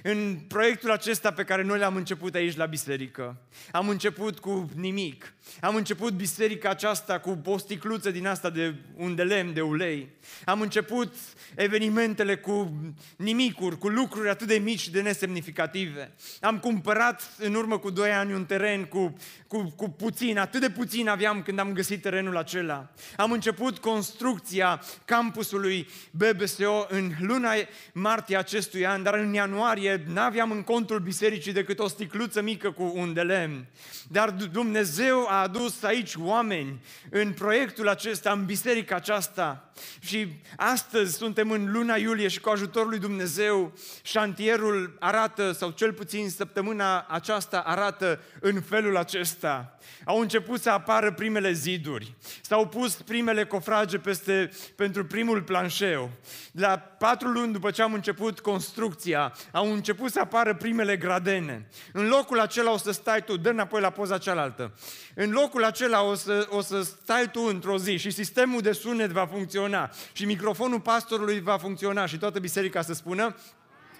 În 0.02 0.38
proiectul 0.48 0.90
acesta 0.90 1.32
pe 1.32 1.44
care 1.44 1.62
noi 1.62 1.78
l-am 1.78 1.96
început 1.96 2.34
aici 2.34 2.56
la 2.56 2.66
biserică, 2.66 3.36
am 3.70 3.88
început 3.88 4.38
cu 4.38 4.70
nimic. 4.74 5.34
Am 5.60 5.74
început 5.74 6.12
biserica 6.12 6.68
aceasta 6.68 7.18
cu 7.18 7.40
o 7.44 7.58
sticluță 7.58 8.10
din 8.10 8.26
asta 8.26 8.50
de 8.50 8.74
un 8.96 9.14
de 9.14 9.22
lemn, 9.22 9.52
de 9.52 9.60
ulei. 9.60 10.08
Am 10.44 10.60
început 10.60 11.14
evenimentele 11.54 12.36
cu 12.36 12.72
nimicuri, 13.16 13.78
cu 13.78 13.88
lucruri 13.88 14.28
atât 14.28 14.46
de 14.46 14.58
mici 14.58 14.80
și 14.80 14.90
de 14.90 15.00
nesemnificative. 15.00 16.12
Am 16.40 16.58
cumpărat 16.58 17.32
în 17.38 17.54
urmă 17.54 17.78
cu 17.78 17.90
doi 17.90 18.10
ani 18.10 18.34
un 18.34 18.44
teren 18.44 18.84
cu, 18.84 19.16
cu, 19.46 19.72
cu 19.76 19.88
puțin, 19.88 20.38
atât 20.38 20.60
de 20.60 20.70
puțin 20.70 21.08
aveam 21.08 21.42
când 21.42 21.58
am 21.58 21.72
găsit 21.72 22.02
terenul 22.02 22.36
acela. 22.36 22.90
Am 23.16 23.32
început 23.32 23.78
construcția 23.78 24.82
campusului 25.04 25.88
BBSO 26.10 26.86
în 26.88 27.12
luna 27.18 27.50
martie 27.92 28.36
acestui 28.36 28.86
an, 28.86 29.02
dar 29.02 29.14
în 29.14 29.32
ianuarie 29.32 29.91
n-aveam 30.06 30.50
în 30.50 30.62
contul 30.62 30.98
bisericii 30.98 31.52
decât 31.52 31.78
o 31.78 31.88
sticluță 31.88 32.42
mică 32.42 32.70
cu 32.70 32.92
un 32.94 33.12
de 33.12 33.22
lemn. 33.22 33.66
Dar 34.08 34.30
Dumnezeu 34.30 35.26
a 35.28 35.42
adus 35.42 35.82
aici 35.82 36.14
oameni 36.18 36.80
în 37.10 37.32
proiectul 37.32 37.88
acesta, 37.88 38.32
în 38.32 38.44
biserica 38.44 38.94
aceasta. 38.94 39.72
Și 40.00 40.28
astăzi 40.56 41.16
suntem 41.16 41.50
în 41.50 41.72
luna 41.72 41.96
iulie 41.96 42.28
și 42.28 42.40
cu 42.40 42.48
ajutorul 42.48 42.88
lui 42.88 42.98
Dumnezeu 42.98 43.72
șantierul 44.02 44.96
arată, 45.00 45.52
sau 45.52 45.70
cel 45.70 45.92
puțin 45.92 46.30
săptămâna 46.30 47.06
aceasta 47.08 47.58
arată 47.58 48.20
în 48.40 48.60
felul 48.60 48.96
acesta. 48.96 49.78
Au 50.04 50.20
început 50.20 50.60
să 50.60 50.70
apară 50.70 51.12
primele 51.12 51.52
ziduri, 51.52 52.14
s-au 52.40 52.68
pus 52.68 52.94
primele 52.94 53.44
cofrage 53.44 53.98
peste, 53.98 54.50
pentru 54.76 55.04
primul 55.04 55.42
planșeu. 55.42 56.10
La 56.52 56.78
patru 56.78 57.28
luni 57.28 57.52
după 57.52 57.70
ce 57.70 57.82
am 57.82 57.92
început 57.92 58.40
construcția, 58.40 59.32
au 59.52 59.72
început 59.82 60.12
să 60.12 60.20
apară 60.20 60.54
primele 60.54 60.96
gradene. 60.96 61.68
În 61.92 62.08
locul 62.08 62.40
acela 62.40 62.72
o 62.72 62.76
să 62.76 62.90
stai 62.90 63.24
tu, 63.24 63.36
dă 63.36 63.48
înapoi 63.48 63.80
la 63.80 63.90
poza 63.90 64.18
cealaltă. 64.18 64.72
În 65.14 65.30
locul 65.30 65.64
acela 65.64 66.02
o 66.02 66.14
să, 66.14 66.46
o 66.50 66.60
să 66.60 66.82
stai 66.82 67.30
tu 67.30 67.40
într-o 67.40 67.78
zi 67.78 67.96
și 67.96 68.10
sistemul 68.10 68.60
de 68.60 68.72
sunet 68.72 69.10
va 69.10 69.26
funcționa 69.26 69.90
și 70.12 70.24
microfonul 70.24 70.80
pastorului 70.80 71.40
va 71.40 71.58
funcționa 71.58 72.06
și 72.06 72.18
toată 72.18 72.38
biserica 72.38 72.82
să 72.82 72.92
spună 72.92 73.36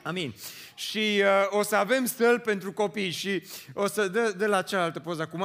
Amin. 0.02 0.34
Și 0.74 0.98
uh, 0.98 1.58
o 1.58 1.62
să 1.62 1.76
avem 1.76 2.04
stăl 2.04 2.38
pentru 2.38 2.72
copii 2.72 3.10
și 3.10 3.42
o 3.74 3.86
să, 3.86 4.08
de, 4.08 4.32
de 4.36 4.46
la 4.46 4.62
cealaltă 4.62 5.00
poză 5.00 5.22
acum, 5.22 5.40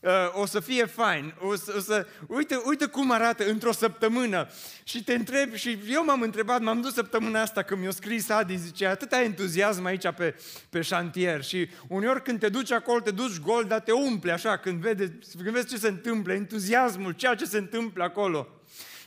uh, 0.00 0.10
o 0.32 0.46
să 0.46 0.60
fie 0.60 0.84
fain. 0.84 1.34
O 1.40 1.54
să, 1.54 1.74
o 1.76 1.80
să, 1.80 2.06
uite, 2.26 2.60
uite 2.64 2.86
cum 2.86 3.10
arată 3.10 3.48
într-o 3.48 3.72
săptămână. 3.72 4.48
Și 4.84 5.04
te 5.04 5.14
întreb, 5.14 5.54
și 5.54 5.78
eu 5.88 6.04
m-am 6.04 6.20
întrebat, 6.20 6.60
m-am 6.60 6.80
dus 6.80 6.94
săptămâna 6.94 7.40
asta 7.40 7.62
când 7.62 7.80
mi-a 7.80 7.90
scris 7.90 8.28
Adi, 8.28 8.56
zice, 8.56 8.86
atâta 8.86 9.22
entuziasm 9.22 9.84
aici 9.84 10.10
pe, 10.16 10.34
pe 10.70 10.80
șantier. 10.80 11.44
Și 11.44 11.68
uneori 11.88 12.22
când 12.22 12.38
te 12.38 12.48
duci 12.48 12.72
acolo, 12.72 13.00
te 13.00 13.10
duci 13.10 13.38
gol, 13.38 13.64
dar 13.64 13.80
te 13.80 13.92
umple 13.92 14.32
așa, 14.32 14.56
când, 14.56 14.80
vede, 14.80 15.18
când 15.42 15.54
vezi 15.54 15.68
ce 15.68 15.76
se 15.76 15.88
întâmplă, 15.88 16.32
entuziasmul, 16.32 17.12
ceea 17.12 17.34
ce 17.34 17.44
se 17.44 17.58
întâmplă 17.58 18.02
acolo. 18.02 18.48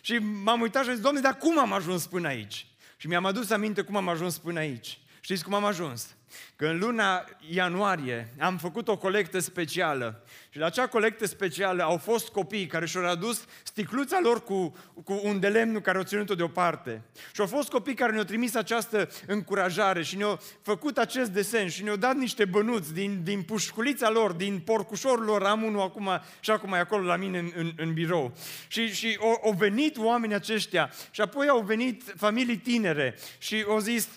Și 0.02 0.18
m-am 0.44 0.62
uitat 0.62 0.84
și 0.84 0.90
am 0.90 0.94
zis, 0.94 1.04
Doamne, 1.04 1.22
dar 1.22 1.38
cum 1.38 1.60
am 1.60 1.74
ajuns 1.74 2.08
până 2.08 2.28
aici? 2.28 2.68
Și 3.06 3.12
mi-am 3.12 3.26
adus 3.26 3.50
aminte 3.50 3.82
cum 3.82 3.96
am 3.96 4.10
ajuns 4.10 4.38
până 4.38 4.60
aici. 4.60 5.00
Știți 5.22 5.44
cum 5.44 5.54
am 5.54 5.66
ajuns? 5.66 6.16
Că 6.58 6.66
în 6.66 6.80
luna 6.80 7.26
ianuarie 7.50 8.34
am 8.40 8.58
făcut 8.58 8.88
o 8.88 8.98
colectă 8.98 9.40
specială 9.40 10.24
și 10.50 10.60
la 10.60 10.66
acea 10.66 10.88
colectă 10.88 11.26
specială 11.26 11.84
au 11.84 11.98
fost 11.98 12.28
copii 12.28 12.66
care 12.66 12.86
și-au 12.86 13.06
adus 13.06 13.46
sticluța 13.64 14.20
lor 14.24 14.44
cu, 14.44 14.76
cu 15.04 15.20
un 15.24 15.40
de 15.40 15.48
lemn 15.48 15.82
care 15.82 15.98
au 15.98 16.04
ținut-o 16.04 16.36
deoparte. 16.36 17.02
Și 17.34 17.42
au 17.42 17.48
fost 17.48 17.70
copii 17.70 17.94
care 17.94 18.12
ne-au 18.12 18.24
trimis 18.24 18.56
această 18.56 19.10
încurajare 19.28 20.04
și 20.04 20.18
ne-au 20.18 20.42
făcut 20.62 20.98
acest 20.98 21.30
desen 21.30 21.68
și 21.68 21.84
ne-au 21.84 21.96
dat 21.96 22.16
niște 22.16 22.46
bănuți 22.46 22.94
din, 22.94 23.24
din 23.24 23.42
pușculița 23.42 24.10
lor, 24.10 24.32
din 24.32 24.60
porcușorul 24.60 25.26
lor, 25.26 25.44
am 25.44 25.64
unul 25.64 25.82
acum 25.82 26.10
și 26.40 26.52
acum 26.52 26.74
e 26.74 26.78
acolo 26.78 27.04
la 27.04 27.16
mine 27.16 27.40
în, 27.40 27.52
în, 27.56 27.72
în 27.78 27.94
birou. 27.94 28.34
Și, 28.68 28.94
și 28.94 29.18
au, 29.22 29.42
au 29.44 29.52
venit 29.52 29.98
oamenii 29.98 30.36
aceștia 30.36 30.92
și 31.12 31.22
apoi 31.22 31.48
au 31.48 31.62
venit 31.62 32.14
familii 32.18 32.58
tinere 32.58 33.18
și 33.38 33.66
au 33.68 33.80
zis, 33.80 34.08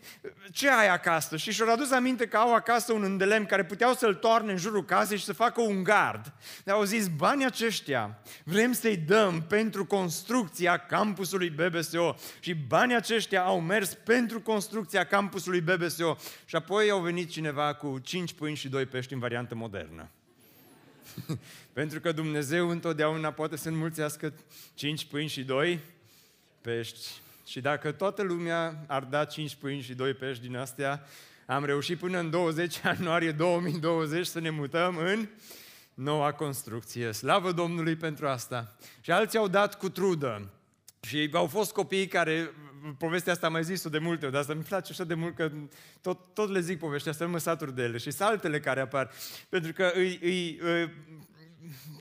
ce 0.53 0.71
ai 0.71 0.89
acasă? 0.89 1.37
Și 1.37 1.53
și-au 1.53 1.73
adus 1.73 1.91
aminte 1.91 2.27
că 2.29 2.37
au 2.37 2.55
acasă 2.55 2.93
un 2.93 3.03
îndelem 3.03 3.47
care 3.47 3.65
puteau 3.65 3.95
să-l 3.95 4.15
toarne 4.15 4.53
în 4.53 4.59
jurul 4.59 4.85
casei 4.85 5.19
și 5.19 5.25
să 5.25 5.33
facă 5.33 5.61
un 5.61 5.83
gard. 5.83 6.33
Dar 6.65 6.75
au 6.75 6.83
zis, 6.83 7.09
banii 7.09 7.45
aceștia 7.45 8.19
vrem 8.45 8.73
să-i 8.73 8.97
dăm 8.97 9.43
pentru 9.43 9.87
construcția 9.87 10.77
campusului 10.77 11.51
BBSO. 11.51 12.15
Și 12.41 12.55
banii 12.55 12.97
aceștia 12.97 13.43
au 13.43 13.61
mers 13.61 13.95
pentru 13.95 14.41
construcția 14.41 15.05
campusului 15.05 15.61
BBSO. 15.61 16.17
Și 16.45 16.57
apoi 16.57 16.91
au 16.91 17.01
venit 17.01 17.31
cineva 17.31 17.75
cu 17.75 17.99
5 17.99 18.33
pâini 18.33 18.57
și 18.57 18.69
2 18.69 18.87
pești 18.87 19.13
în 19.13 19.19
variantă 19.19 19.55
modernă. 19.55 20.11
pentru 21.73 22.01
că 22.01 22.13
Dumnezeu 22.13 22.69
întotdeauna 22.69 23.33
poate 23.33 23.57
să 23.57 23.69
înmulțească 23.69 24.33
5 24.75 25.05
pâini 25.05 25.29
și 25.29 25.43
2 25.43 25.81
pești. 26.61 27.07
Și 27.47 27.61
dacă 27.61 27.93
toată 27.93 28.23
lumea 28.23 28.85
ar 28.87 29.03
da 29.03 29.25
5 29.25 29.55
pâini 29.55 29.81
și 29.81 29.95
2 29.95 30.15
pești 30.15 30.43
din 30.43 30.57
astea, 30.57 31.07
am 31.51 31.65
reușit 31.65 31.99
până 31.99 32.19
în 32.19 32.31
20 32.31 32.81
ianuarie 32.85 33.33
2020 33.33 34.27
să 34.27 34.41
ne 34.41 34.51
mutăm 34.51 34.97
în 34.97 35.29
noua 35.95 36.33
construcție. 36.33 37.13
Slavă 37.13 37.53
Domnului 37.53 37.97
pentru 37.97 38.27
asta. 38.27 38.77
Și 39.01 39.11
alții 39.11 39.39
au 39.39 39.49
dat 39.49 39.79
cu 39.79 39.89
trudă. 39.89 40.51
Și 41.01 41.31
au 41.33 41.47
fost 41.47 41.73
copii 41.73 42.07
care, 42.07 42.51
povestea 42.99 43.33
asta 43.33 43.47
am 43.47 43.53
mai 43.53 43.65
zis-o 43.65 43.89
de 43.89 43.99
multe 43.99 44.25
ori, 44.25 44.33
dar 44.33 44.43
asta 44.43 44.55
mi 44.55 44.63
place 44.63 44.93
așa 44.93 45.05
de 45.05 45.15
mult 45.15 45.35
că 45.35 45.51
tot, 46.01 46.35
tot 46.35 46.51
le 46.51 46.61
zic 46.61 46.79
povestea 46.79 47.13
asta, 47.13 47.27
mă 47.27 47.39
satur 47.39 47.71
de 47.71 47.83
ele. 47.83 47.97
Și 47.99 48.11
saltele 48.11 48.61
care 48.61 48.81
apar. 48.81 49.11
Pentru 49.49 49.73
că 49.73 49.91
îi, 49.95 50.19
îi, 50.23 50.59
îi 50.63 50.93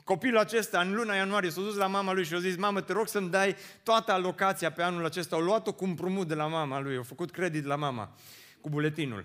copilul 0.04 0.38
acesta 0.38 0.80
în 0.80 0.94
luna 0.94 1.14
ianuarie 1.14 1.50
s-a 1.50 1.60
dus 1.60 1.76
la 1.76 1.86
mama 1.86 2.12
lui 2.12 2.24
și 2.24 2.34
a 2.34 2.38
zis, 2.38 2.56
mamă, 2.56 2.80
te 2.80 2.92
rog 2.92 3.08
să-mi 3.08 3.30
dai 3.30 3.56
toată 3.82 4.12
alocația 4.12 4.72
pe 4.72 4.82
anul 4.82 5.04
acesta. 5.04 5.36
Au 5.36 5.42
luat-o 5.42 5.72
cu 5.72 5.84
împrumut 5.84 6.28
de 6.28 6.34
la 6.34 6.46
mama 6.46 6.80
lui, 6.80 6.96
au 6.96 7.02
făcut 7.02 7.30
credit 7.30 7.64
la 7.64 7.76
mama 7.76 8.16
cu 8.60 8.68
buletinul 8.68 9.24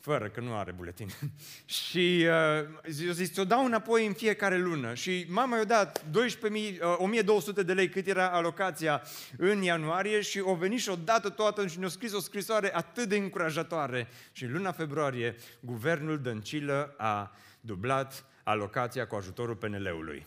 fără 0.00 0.28
că 0.28 0.40
nu 0.40 0.56
are 0.56 0.72
buletin. 0.72 1.08
și 1.80 2.26
uh, 2.26 2.68
eu 3.04 3.12
zis, 3.12 3.32
ți-o 3.32 3.44
dau 3.44 3.64
înapoi 3.64 4.06
în 4.06 4.12
fiecare 4.12 4.58
lună. 4.58 4.94
Și 4.94 5.26
mama 5.28 5.56
i-a 5.56 5.64
dat 5.64 6.04
12.000, 6.04 6.04
uh, 6.12 6.96
1200 6.96 7.62
de 7.62 7.72
lei 7.72 7.88
cât 7.88 8.06
era 8.06 8.28
alocația 8.28 9.02
în 9.36 9.62
ianuarie 9.62 10.20
și 10.20 10.38
o 10.38 10.54
venit 10.54 10.80
și 10.80 10.88
o 10.88 10.96
dată 11.04 11.28
toată 11.28 11.66
și 11.66 11.78
ne-a 11.78 11.88
scris 11.88 12.12
o 12.12 12.20
scrisoare 12.20 12.74
atât 12.74 13.08
de 13.08 13.16
încurajatoare. 13.16 14.08
Și 14.32 14.44
în 14.44 14.52
luna 14.52 14.72
februarie, 14.72 15.36
guvernul 15.60 16.20
Dăncilă 16.20 16.94
a 16.96 17.36
dublat 17.60 18.24
alocația 18.42 19.06
cu 19.06 19.14
ajutorul 19.14 19.56
PNL-ului. 19.56 20.26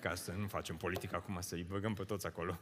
Ca 0.00 0.14
să 0.14 0.32
nu 0.38 0.46
facem 0.46 0.76
politică 0.76 1.16
acum, 1.16 1.38
să-i 1.40 1.66
băgăm 1.68 1.94
pe 1.94 2.02
toți 2.02 2.26
acolo. 2.26 2.60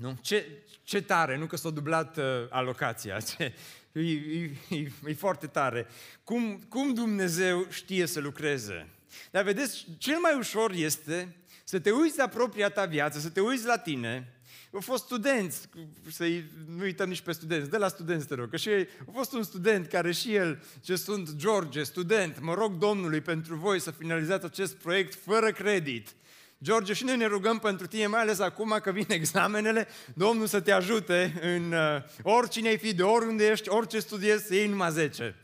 Nu? 0.00 0.18
Ce, 0.20 0.46
ce 0.82 1.02
tare, 1.02 1.36
nu 1.36 1.46
că 1.46 1.56
s-a 1.56 1.70
dublat 1.70 2.16
uh, 2.16 2.24
alocația, 2.48 3.20
ce, 3.36 3.54
e, 3.92 4.00
e, 4.00 4.50
e, 4.68 4.90
e 5.06 5.14
foarte 5.14 5.46
tare. 5.46 5.86
Cum, 6.24 6.60
cum 6.68 6.94
Dumnezeu 6.94 7.66
știe 7.70 8.06
să 8.06 8.20
lucreze. 8.20 8.88
Dar 9.30 9.44
vedeți, 9.44 9.86
cel 9.98 10.18
mai 10.18 10.36
ușor 10.38 10.72
este 10.72 11.36
să 11.64 11.78
te 11.78 11.90
uiți 11.90 12.18
la 12.18 12.26
propria 12.26 12.68
ta 12.68 12.84
viață, 12.84 13.18
să 13.18 13.30
te 13.30 13.40
uiți 13.40 13.66
la 13.66 13.78
tine. 13.78 14.34
Au 14.72 14.80
fost 14.80 15.04
studenți, 15.04 15.68
să 16.10 16.24
nu 16.66 16.82
uităm 16.82 17.08
nici 17.08 17.20
pe 17.20 17.32
studenți, 17.32 17.70
de 17.70 17.76
la 17.76 17.88
studenți 17.88 18.26
te 18.26 18.34
rog, 18.34 18.50
că 18.50 18.56
și 18.56 18.68
a 19.08 19.10
fost 19.12 19.32
un 19.32 19.42
student 19.42 19.86
care 19.86 20.12
și 20.12 20.34
el, 20.34 20.62
ce 20.80 20.96
sunt 20.96 21.34
George, 21.34 21.82
student, 21.82 22.40
mă 22.40 22.54
rog 22.54 22.72
Domnului 22.72 23.20
pentru 23.20 23.54
voi 23.54 23.80
să 23.80 23.90
finalizați 23.90 24.44
acest 24.44 24.74
proiect 24.74 25.14
fără 25.14 25.52
credit. 25.52 26.14
George, 26.62 26.92
și 26.92 27.04
noi 27.04 27.16
ne 27.16 27.26
rugăm 27.26 27.58
pentru 27.58 27.86
tine, 27.86 28.06
mai 28.06 28.20
ales 28.20 28.38
acum 28.38 28.78
că 28.82 28.90
vin 28.90 29.06
examenele, 29.08 29.88
Domnul 30.14 30.46
să 30.46 30.60
te 30.60 30.72
ajute 30.72 31.38
în 31.40 31.72
uh, 31.72 32.02
oricine 32.22 32.68
ai 32.68 32.78
fi, 32.78 32.94
de 32.94 33.02
oriunde 33.02 33.46
ești, 33.46 33.68
orice 33.68 33.98
studiezi, 33.98 34.46
să 34.46 34.54
iei 34.54 34.66
numai 34.66 34.90
10. 34.90 35.36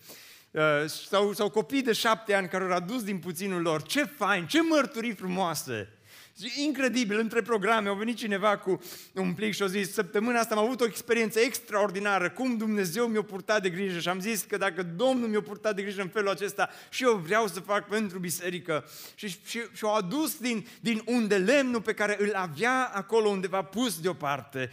Uh, 0.50 0.62
sau, 0.87 1.33
sau 1.33 1.50
copii 1.50 1.83
de 1.83 1.92
șapte 1.92 2.35
ani 2.35 2.48
care 2.48 2.64
au 2.64 2.70
adus 2.70 3.05
din 3.05 3.18
puținul 3.18 3.62
lor. 3.62 3.83
Ce 3.83 4.05
fain, 4.05 4.46
ce 4.46 4.62
mărturii 4.62 5.14
frumoase! 5.14 5.95
Incredibil, 6.44 7.18
între 7.18 7.42
programe, 7.42 7.88
au 7.88 7.94
venit 7.94 8.16
cineva 8.16 8.59
cu 8.59 8.81
un 9.14 9.35
plic 9.35 9.55
și 9.55 9.62
a 9.62 9.66
zis, 9.66 9.92
săptămâna 9.92 10.38
asta 10.38 10.55
am 10.55 10.64
avut 10.64 10.81
o 10.81 10.85
experiență 10.85 11.38
extraordinară, 11.38 12.31
cum 12.31 12.57
Dumnezeu 12.57 13.07
mi-a 13.07 13.22
purtat 13.22 13.62
de 13.62 13.70
grijă 13.70 13.99
și 13.99 14.09
am 14.09 14.20
zis 14.20 14.42
că 14.42 14.57
dacă 14.57 14.83
Domnul 14.83 15.29
mi-a 15.29 15.42
purtat 15.42 15.75
de 15.75 15.83
grijă 15.83 16.03
în 16.03 16.09
felul 16.09 16.29
acesta 16.29 16.70
și 16.90 17.05
eu 17.05 17.16
vreau 17.16 17.46
să 17.46 17.61
fac 17.61 17.88
pentru 17.88 18.18
biserică. 18.18 18.85
Și, 19.14 19.29
și, 19.29 19.61
și 19.72 19.85
au 19.85 19.94
adus 19.94 20.38
din, 20.38 20.66
din 20.81 21.03
unde 21.07 21.37
lemnul 21.37 21.83
pe 21.83 21.94
care 21.94 22.16
îl 22.20 22.35
avea 22.35 22.90
acolo 22.94 23.29
undeva 23.29 23.62
pus 23.62 24.01
deoparte. 24.01 24.70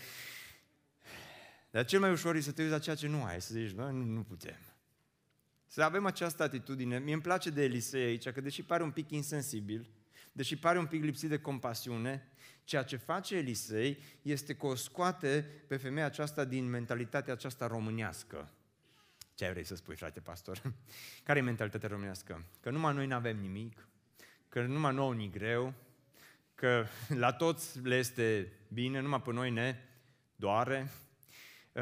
Dar 1.71 1.86
cel 1.86 1.99
mai 1.99 2.12
ușor 2.12 2.36
e 2.36 2.39
să 2.39 2.52
te 2.52 2.62
uiți 2.62 2.73
la 2.73 2.80
ceea 2.80 2.95
ce 2.95 3.08
nu 3.08 3.23
ai, 3.23 3.41
să 3.41 3.54
zici, 3.54 3.71
nu, 3.71 3.91
nu 3.91 4.21
putem. 4.21 4.60
Să 5.67 5.84
avem 5.84 6.06
această 6.06 6.43
atitudine. 6.43 6.99
Mie 6.99 7.13
îmi 7.13 7.21
place 7.21 7.49
de 7.49 7.63
Elisei 7.63 8.04
aici, 8.04 8.30
că 8.30 8.41
deși 8.41 8.63
pare 8.63 8.84
un 8.84 8.91
pic 8.91 9.10
insensibil, 9.10 9.88
deși 10.34 10.56
pare 10.56 10.80
un 10.80 10.86
pic 10.86 11.04
lipsit 11.04 11.30
de 11.30 11.39
compasiune, 11.39 12.28
ceea 12.63 12.84
ce 12.84 12.98
face 12.98 13.36
Elisei 13.36 13.98
este 14.22 14.56
că 14.56 14.65
o 14.65 14.76
scoate 14.76 15.46
pe 15.67 15.78
femeia 15.78 16.06
aceasta 16.06 16.46
din 16.46 16.69
mentalitatea 16.69 17.34
aceasta 17.34 17.67
românească. 17.67 18.52
Ce 19.36 19.46
ai 19.46 19.52
vrei 19.52 19.63
să 19.63 19.76
spui, 19.76 19.96
frate 19.96 20.19
pastor? 20.19 20.62
Care 21.24 21.39
e 21.39 21.41
mentalitatea 21.41 21.89
românească? 21.89 22.46
Că 22.60 22.69
numai 22.69 22.93
noi 22.93 23.08
nu 23.08 23.15
avem 23.15 23.38
nimic, 23.38 23.88
că 24.50 24.62
numai 24.62 24.93
nouă 24.93 25.13
ni 25.13 25.30
greu, 25.30 25.74
că 26.56 26.86
la 27.08 27.32
toți 27.32 27.80
le 27.80 27.96
este 27.96 28.52
bine, 28.67 29.00
numai 29.00 29.22
pe 29.22 29.32
noi 29.32 29.52
ne 29.52 29.76
doare, 30.36 30.89
uh, 31.72 31.82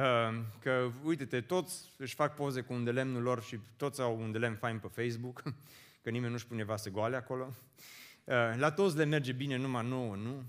că, 0.60 0.92
uite-te, 1.04 1.42
toți 1.42 1.92
își 1.98 2.16
fac 2.16 2.36
poze 2.36 2.62
cu 2.62 2.74
un 2.74 2.84
de 2.84 2.92
lemnul 2.92 3.22
lor 3.22 3.44
și 3.44 3.60
toți 3.78 4.02
au 4.02 4.20
un 4.20 4.32
de 4.32 4.38
lemn 4.38 4.56
fain 4.56 4.80
pe 4.80 4.88
Facebook, 4.88 5.44
că 6.04 6.10
nimeni 6.10 6.32
nu-și 6.32 6.48
pune 6.48 6.64
vase 6.64 6.90
goale 6.90 7.16
acolo. 7.16 7.54
Eh, 8.32 8.54
la 8.58 8.72
toți 8.72 8.98
le 8.98 9.04
merge 9.04 9.32
bine, 9.32 9.56
numai 9.56 9.88
nouă, 9.88 10.16
nu? 10.16 10.46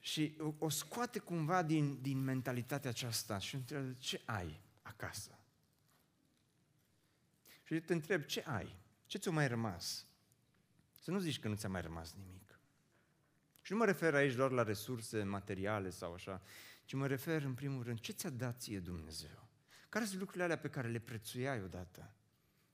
Și 0.00 0.36
o 0.58 0.68
scoate 0.68 1.18
cumva 1.18 1.62
din, 1.62 1.98
din 2.00 2.18
mentalitatea 2.18 2.90
aceasta 2.90 3.38
și 3.38 3.54
întreabă, 3.54 3.92
ce 3.98 4.22
ai 4.24 4.60
acasă? 4.82 5.38
Și 7.62 7.80
te 7.80 7.92
întreb, 7.92 8.24
ce 8.24 8.42
ai? 8.46 8.76
Ce 9.06 9.18
ți-a 9.18 9.30
mai 9.30 9.48
rămas? 9.48 10.06
Să 11.00 11.10
nu 11.10 11.18
zici 11.18 11.40
că 11.40 11.48
nu 11.48 11.54
ți-a 11.54 11.68
mai 11.68 11.80
rămas 11.80 12.14
nimic. 12.14 12.58
Și 13.60 13.72
nu 13.72 13.78
mă 13.78 13.84
refer 13.84 14.14
aici 14.14 14.34
doar 14.34 14.50
la 14.50 14.62
resurse 14.62 15.22
materiale 15.22 15.90
sau 15.90 16.12
așa, 16.14 16.42
ci 16.84 16.92
mă 16.92 17.06
refer 17.06 17.42
în 17.42 17.54
primul 17.54 17.82
rând, 17.82 18.00
ce 18.00 18.12
ți-a 18.12 18.30
dat 18.30 18.60
ție 18.60 18.80
Dumnezeu? 18.80 19.48
Care 19.88 20.04
sunt 20.04 20.18
lucrurile 20.18 20.44
alea 20.44 20.58
pe 20.58 20.68
care 20.68 20.88
le 20.88 20.98
prețuiai 20.98 21.62
odată? 21.62 22.14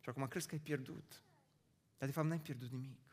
Și 0.01 0.09
acum 0.09 0.27
crezi 0.29 0.47
că 0.47 0.55
ai 0.55 0.61
pierdut. 0.61 1.23
Dar 1.99 2.09
de 2.09 2.15
fapt 2.15 2.29
n-ai 2.29 2.41
pierdut 2.41 2.71
nimic. 2.71 3.10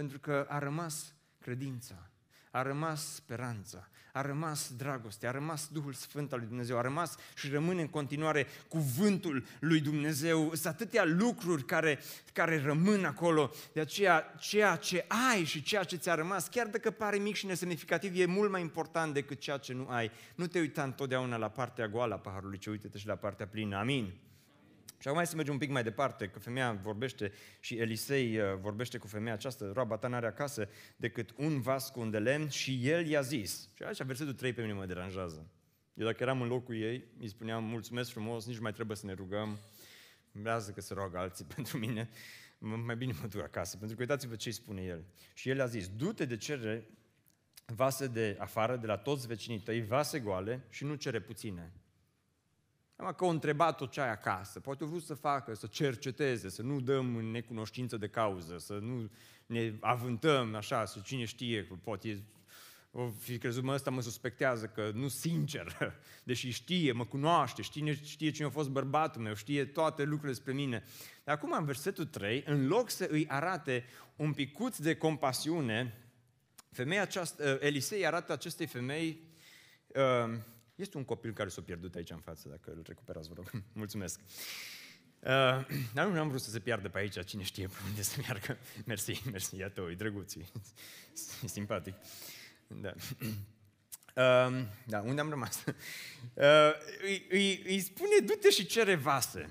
Pentru 0.00 0.18
că 0.18 0.46
a 0.48 0.58
rămas 0.58 1.14
credința, 1.38 2.10
a 2.50 2.62
rămas 2.62 3.14
speranța, 3.14 3.88
a 4.12 4.20
rămas 4.20 4.72
dragostea, 4.76 5.28
a 5.28 5.32
rămas 5.32 5.68
Duhul 5.72 5.92
Sfânt 5.92 6.32
al 6.32 6.38
lui 6.38 6.48
Dumnezeu, 6.48 6.78
a 6.78 6.80
rămas 6.80 7.16
și 7.36 7.50
rămâne 7.50 7.80
în 7.80 7.88
continuare 7.88 8.46
cuvântul 8.68 9.44
lui 9.58 9.80
Dumnezeu. 9.80 10.54
Sunt 10.54 10.66
atâtea 10.66 11.04
lucruri 11.04 11.64
care, 11.64 11.98
care 12.32 12.62
rămân 12.62 13.04
acolo. 13.04 13.50
De 13.72 13.80
aceea, 13.80 14.34
ceea 14.38 14.76
ce 14.76 15.04
ai 15.30 15.44
și 15.44 15.62
ceea 15.62 15.82
ce 15.82 15.96
ți-a 15.96 16.14
rămas, 16.14 16.48
chiar 16.48 16.66
dacă 16.66 16.90
pare 16.90 17.16
mic 17.16 17.34
și 17.34 17.46
nesemnificativ, 17.46 18.18
e 18.18 18.24
mult 18.24 18.50
mai 18.50 18.60
important 18.60 19.14
decât 19.14 19.40
ceea 19.40 19.56
ce 19.56 19.72
nu 19.72 19.88
ai. 19.88 20.10
Nu 20.34 20.46
te 20.46 20.58
uita 20.58 20.82
întotdeauna 20.82 21.36
la 21.36 21.48
partea 21.48 21.88
goală 21.88 22.14
a 22.14 22.18
paharului, 22.18 22.58
ci 22.58 22.66
uite-te 22.66 22.98
și 22.98 23.06
la 23.06 23.16
partea 23.16 23.46
plină. 23.46 23.76
Amin. 23.76 24.29
Și 25.00 25.08
acum 25.08 25.18
hai 25.18 25.26
să 25.26 25.36
mergem 25.36 25.52
un 25.52 25.58
pic 25.58 25.70
mai 25.70 25.82
departe, 25.82 26.28
că 26.28 26.38
femeia 26.38 26.72
vorbește 26.72 27.32
și 27.60 27.76
Elisei 27.76 28.38
uh, 28.38 28.44
vorbește 28.60 28.98
cu 28.98 29.06
femeia 29.06 29.34
aceasta, 29.34 29.70
roaba 29.72 29.96
ta 29.96 30.08
n-are 30.08 30.26
acasă 30.26 30.68
decât 30.96 31.30
un 31.36 31.60
vas 31.60 31.90
cu 31.90 32.00
un 32.00 32.10
de 32.10 32.18
lemn 32.18 32.48
și 32.48 32.88
el 32.88 33.06
i-a 33.06 33.20
zis. 33.20 33.68
Și 33.74 33.82
aici 33.82 34.02
versetul 34.02 34.32
3 34.32 34.52
pe 34.52 34.60
mine 34.60 34.72
mă 34.72 34.86
deranjează. 34.86 35.46
Eu 35.94 36.06
dacă 36.06 36.22
eram 36.22 36.42
în 36.42 36.48
locul 36.48 36.76
ei, 36.76 37.04
îi 37.18 37.28
spuneam 37.28 37.64
mulțumesc 37.64 38.10
frumos, 38.10 38.46
nici 38.46 38.58
mai 38.58 38.72
trebuie 38.72 38.96
să 38.96 39.06
ne 39.06 39.12
rugăm, 39.12 39.58
vrează 40.32 40.70
că 40.70 40.80
se 40.80 40.94
roagă 40.94 41.18
alții 41.18 41.44
pentru 41.54 41.78
mine, 41.78 42.08
mai 42.58 42.96
bine 42.96 43.12
mă 43.20 43.26
duc 43.26 43.42
acasă, 43.42 43.76
pentru 43.76 43.96
că 43.96 44.02
uitați-vă 44.02 44.36
ce 44.36 44.48
îi 44.48 44.54
spune 44.54 44.82
el. 44.82 45.04
Și 45.34 45.48
el 45.48 45.60
a 45.60 45.66
zis, 45.66 45.88
du-te 45.88 46.24
de 46.24 46.36
cere 46.36 46.88
vase 47.66 48.06
de 48.06 48.36
afară, 48.38 48.76
de 48.76 48.86
la 48.86 48.96
toți 48.96 49.26
vecinii 49.26 49.60
tăi, 49.60 49.86
vase 49.86 50.20
goale 50.20 50.60
și 50.68 50.84
nu 50.84 50.94
cere 50.94 51.20
puține. 51.20 51.72
Am 53.00 53.12
că 53.12 53.24
o 53.24 53.28
întrebat-o 53.28 53.86
ce 53.86 54.00
ai 54.00 54.10
acasă, 54.10 54.60
poate 54.60 54.84
o 54.84 54.86
vrut 54.86 55.02
să 55.02 55.14
facă, 55.14 55.54
să 55.54 55.66
cerceteze, 55.66 56.48
să 56.48 56.62
nu 56.62 56.80
dăm 56.80 57.16
în 57.16 57.30
necunoștință 57.30 57.96
de 57.96 58.08
cauză, 58.08 58.58
să 58.58 58.72
nu 58.72 59.10
ne 59.46 59.74
avântăm 59.80 60.54
așa, 60.54 60.84
să 60.84 61.00
cine 61.04 61.24
știe, 61.24 61.68
poate 61.82 62.22
o 62.92 63.08
fi 63.08 63.38
crezut, 63.38 63.62
mă, 63.62 63.72
ăsta 63.72 63.90
mă 63.90 64.00
suspectează 64.00 64.66
că 64.66 64.90
nu 64.94 65.08
sincer, 65.08 65.76
deși 66.24 66.50
știe, 66.50 66.92
mă 66.92 67.04
cunoaște, 67.04 67.62
știe, 67.62 67.94
știe 68.04 68.30
cine 68.30 68.46
a 68.46 68.50
fost 68.50 68.68
bărbatul 68.68 69.22
meu, 69.22 69.34
știe 69.34 69.64
toate 69.64 70.02
lucrurile 70.02 70.32
despre 70.32 70.52
mine. 70.52 70.84
Dar 71.24 71.34
acum, 71.34 71.52
în 71.52 71.64
versetul 71.64 72.04
3, 72.04 72.42
în 72.46 72.66
loc 72.66 72.90
să 72.90 73.08
îi 73.10 73.28
arate 73.28 73.84
un 74.16 74.32
picuț 74.32 74.78
de 74.78 74.96
compasiune, 74.96 75.98
femeia 76.72 77.02
aceasta, 77.02 77.58
Elisei 77.60 78.06
arată 78.06 78.32
acestei 78.32 78.66
femei 78.66 79.20
uh, 79.86 80.38
este 80.80 80.96
un 80.96 81.04
copil 81.04 81.32
care 81.32 81.48
s-a 81.48 81.62
pierdut 81.62 81.94
aici 81.94 82.10
în 82.10 82.20
față, 82.20 82.48
dacă 82.48 82.70
îl 82.70 82.82
recuperați, 82.86 83.28
vă 83.28 83.34
rog. 83.36 83.50
Mulțumesc. 83.72 84.20
Uh, 85.20 85.66
dar 85.94 86.06
nu 86.06 86.20
am 86.20 86.28
vrut 86.28 86.40
să 86.40 86.50
se 86.50 86.58
piardă 86.58 86.88
pe 86.88 86.98
aici, 86.98 87.24
cine 87.24 87.42
știe 87.42 87.66
pe 87.66 87.74
unde 87.88 88.02
să 88.02 88.16
meargă. 88.20 88.58
Mersi, 88.86 89.22
mersi, 89.30 89.56
iată, 89.56 89.88
e 89.90 89.94
drăguț, 89.94 90.34
e, 90.34 90.44
e 91.42 91.46
simpatic. 91.58 91.94
Da. 92.66 92.92
Uh, 94.16 94.66
da, 94.86 95.00
unde 95.00 95.20
am 95.20 95.28
rămas? 95.28 95.64
Uh, 95.66 95.74
îi, 97.02 97.26
îi, 97.30 97.62
îi 97.66 97.80
spune, 97.80 98.18
du-te 98.26 98.50
și 98.50 98.66
cere 98.66 98.94
vase. 98.94 99.50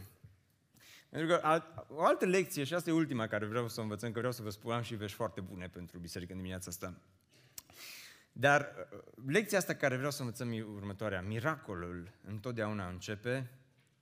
Pentru 1.10 1.28
că 1.28 1.64
o 1.88 2.06
altă 2.06 2.26
lecție, 2.26 2.64
și 2.64 2.74
asta 2.74 2.90
e 2.90 2.94
ultima 2.94 3.28
care 3.28 3.46
vreau 3.46 3.68
să 3.68 3.80
o 3.80 3.84
învățăm, 3.84 4.12
că 4.12 4.18
vreau 4.18 4.34
să 4.34 4.42
vă 4.42 4.50
spun, 4.50 4.74
am 4.74 4.82
și 4.82 4.96
vești 4.96 5.16
foarte 5.16 5.42
bune 5.42 5.68
pentru 5.68 6.00
biserică 6.00 6.32
în 6.32 6.38
dimineața 6.38 6.70
asta. 6.70 7.02
Dar 8.40 8.76
uh, 8.92 9.00
lecția 9.26 9.58
asta 9.58 9.74
care 9.74 9.96
vreau 9.96 10.12
să 10.12 10.22
învățăm 10.22 10.52
e 10.52 10.62
următoarea. 10.62 11.22
Miracolul 11.22 12.12
întotdeauna 12.28 12.88
începe 12.88 13.50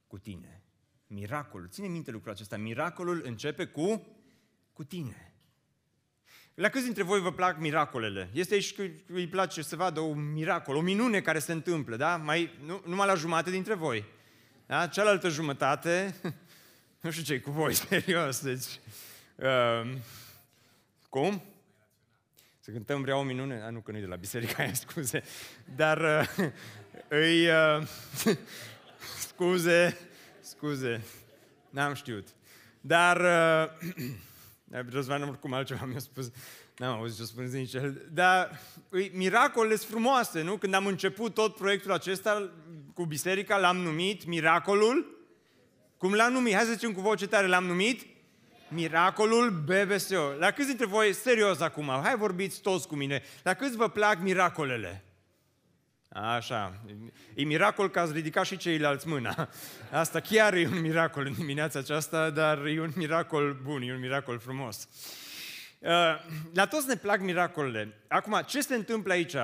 cu 0.08 0.18
tine. 0.18 0.62
Miracolul. 1.08 1.68
Ține 1.68 1.88
minte 1.88 2.12
lucrul 2.12 2.32
acesta. 2.32 2.58
Miracolul 2.58 3.22
începe 3.26 3.66
cu, 3.66 4.08
cu 4.74 4.84
tine. 4.84 5.34
La 6.54 6.70
câți 6.70 6.84
dintre 6.84 7.04
voi 7.04 7.22
vă 7.22 7.32
plac 7.32 7.60
miracolele? 7.60 8.30
Este 8.34 8.54
aici 8.54 8.76
că 8.76 8.84
îi 9.08 9.28
place 9.28 9.62
să 9.62 9.76
vadă 9.76 10.00
un 10.00 10.32
miracol, 10.32 10.76
o 10.76 10.82
minune 10.82 11.22
care 11.22 11.40
se 11.40 11.52
întâmplă, 11.52 11.96
da? 11.96 12.18
Mai, 12.18 12.60
nu, 12.66 12.82
numai 12.86 13.08
la 13.08 13.16
jumătate 13.16 13.50
dintre 13.50 13.74
voi. 13.74 14.06
Da? 14.66 14.88
Cealaltă 14.88 15.30
jumătate, 15.30 16.16
nu 17.02 17.12
știu 17.12 17.24
ce 17.24 17.40
cu 17.40 17.52
voi, 17.52 17.74
serios. 17.90 18.42
Deci, 18.42 18.80
uh, 19.36 19.98
cum? 21.10 21.57
Să 22.68 22.74
cântăm 22.74 23.02
Vreau 23.02 23.20
o 23.20 23.24
minune? 23.24 23.62
A, 23.62 23.70
nu, 23.70 23.80
că 23.80 23.92
nu 23.92 24.00
de 24.00 24.06
la 24.06 24.16
biserica 24.16 24.64
aia, 24.64 24.74
scuze. 24.88 25.24
Dar 25.76 25.98
uh, 25.98 26.50
îi... 27.24 27.48
Uh, 27.48 27.88
scuze, 29.28 29.98
scuze, 30.42 31.02
n-am 31.70 31.94
știut. 31.94 32.28
Dar... 32.82 33.18
Uh, 34.72 34.84
Răzvan, 34.92 35.22
oricum 35.22 35.54
altceva 35.54 35.86
mi-a 35.86 36.00
spus, 36.00 36.32
n-am 36.78 36.98
auzit 36.98 37.18
ce 37.18 37.24
spune 37.24 37.48
nici 37.48 37.74
el, 37.74 38.10
dar 38.14 38.60
miracolele 39.12 39.76
sunt 39.76 39.90
frumoase, 39.90 40.42
nu? 40.42 40.58
Când 40.58 40.74
am 40.74 40.86
început 40.86 41.34
tot 41.34 41.56
proiectul 41.56 41.92
acesta 41.92 42.52
cu 42.94 43.06
biserica, 43.06 43.58
l-am 43.58 43.78
numit 43.78 44.26
Miracolul, 44.26 45.26
cum 45.98 46.14
l-am 46.14 46.32
numit? 46.32 46.54
Hai 46.54 46.64
să 46.64 46.72
zicem 46.72 46.94
cu 46.94 47.02
voce 47.02 47.28
tare, 47.28 47.48
l-am 47.48 47.66
numit 47.66 48.17
Miracolul 48.70 49.50
BBSO. 49.50 50.34
La 50.40 50.52
câți 50.52 50.68
dintre 50.68 50.86
voi, 50.86 51.14
serios 51.14 51.60
acum, 51.60 52.00
hai 52.04 52.16
vorbiți 52.16 52.62
toți 52.62 52.88
cu 52.88 52.96
mine, 52.96 53.24
la 53.44 53.54
câți 53.54 53.76
vă 53.76 53.90
plac 53.90 54.20
miracolele? 54.20 55.04
Așa, 56.10 56.82
e 57.36 57.44
miracol 57.44 57.90
că 57.90 58.00
ați 58.00 58.14
ridicat 58.14 58.46
și 58.46 58.58
ceilalți 58.58 59.08
mâna. 59.08 59.50
Asta 59.92 60.20
chiar 60.20 60.54
e 60.54 60.68
un 60.68 60.82
miracol 60.82 61.26
în 61.26 61.34
dimineața 61.34 61.80
aceasta, 61.80 62.30
dar 62.30 62.66
e 62.66 62.82
un 62.82 62.92
miracol 62.96 63.60
bun, 63.64 63.82
e 63.82 63.94
un 63.94 64.00
miracol 64.00 64.40
frumos. 64.40 64.88
Uh, 65.80 65.90
la 66.54 66.66
toți 66.66 66.88
ne 66.88 66.96
plac 66.96 67.20
miracolele. 67.20 67.94
Acum, 68.08 68.42
ce 68.46 68.62
se 68.62 68.76
întâmplă 68.76 69.14
aici? 69.14 69.36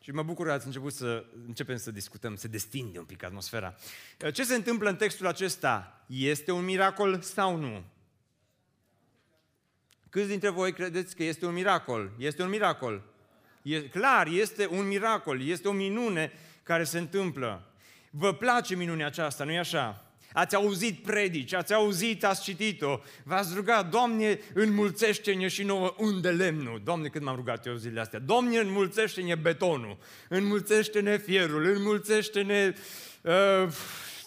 Și 0.00 0.10
mă 0.10 0.22
bucur 0.22 0.46
că 0.46 0.52
ați 0.52 0.66
început 0.66 0.92
să 0.92 1.24
începem 1.46 1.76
să 1.76 1.90
discutăm, 1.90 2.36
să 2.36 2.48
destinde 2.48 2.98
un 2.98 3.04
pic 3.04 3.24
atmosfera. 3.24 3.74
Uh, 4.24 4.32
ce 4.32 4.44
se 4.44 4.54
întâmplă 4.54 4.88
în 4.88 4.96
textul 4.96 5.26
acesta? 5.26 6.04
Este 6.06 6.52
un 6.52 6.64
miracol 6.64 7.20
sau 7.20 7.56
nu? 7.56 7.84
Câți 10.12 10.28
dintre 10.28 10.48
voi 10.48 10.72
credeți 10.72 11.16
că 11.16 11.22
este 11.22 11.46
un 11.46 11.52
miracol? 11.52 12.10
Este 12.18 12.42
un 12.42 12.48
miracol. 12.48 13.02
E, 13.62 13.80
clar, 13.80 14.26
este 14.26 14.68
un 14.70 14.86
miracol, 14.86 15.48
este 15.48 15.68
o 15.68 15.72
minune 15.72 16.32
care 16.62 16.84
se 16.84 16.98
întâmplă. 16.98 17.72
Vă 18.10 18.34
place 18.34 18.74
minunea 18.74 19.06
aceasta, 19.06 19.44
nu-i 19.44 19.58
așa? 19.58 20.12
Ați 20.32 20.54
auzit 20.54 21.02
predici, 21.02 21.52
ați 21.52 21.72
auzit, 21.72 22.24
ați 22.24 22.42
citit-o, 22.42 23.00
v-ați 23.24 23.54
rugat, 23.54 23.90
Doamne, 23.90 24.38
înmulțește-ne 24.54 25.48
și 25.48 25.62
nouă 25.62 25.94
unde 25.98 26.30
lemnul. 26.30 26.80
Doamne, 26.84 27.08
cât 27.08 27.22
m-am 27.22 27.36
rugat 27.36 27.66
eu 27.66 27.74
zilele 27.74 28.00
astea. 28.00 28.18
Doamne, 28.18 28.58
înmulțește-ne 28.58 29.34
betonul, 29.34 29.98
înmulțește-ne 30.28 31.18
fierul, 31.18 31.64
înmulțește-ne... 31.64 32.74
Uh, 33.22 33.72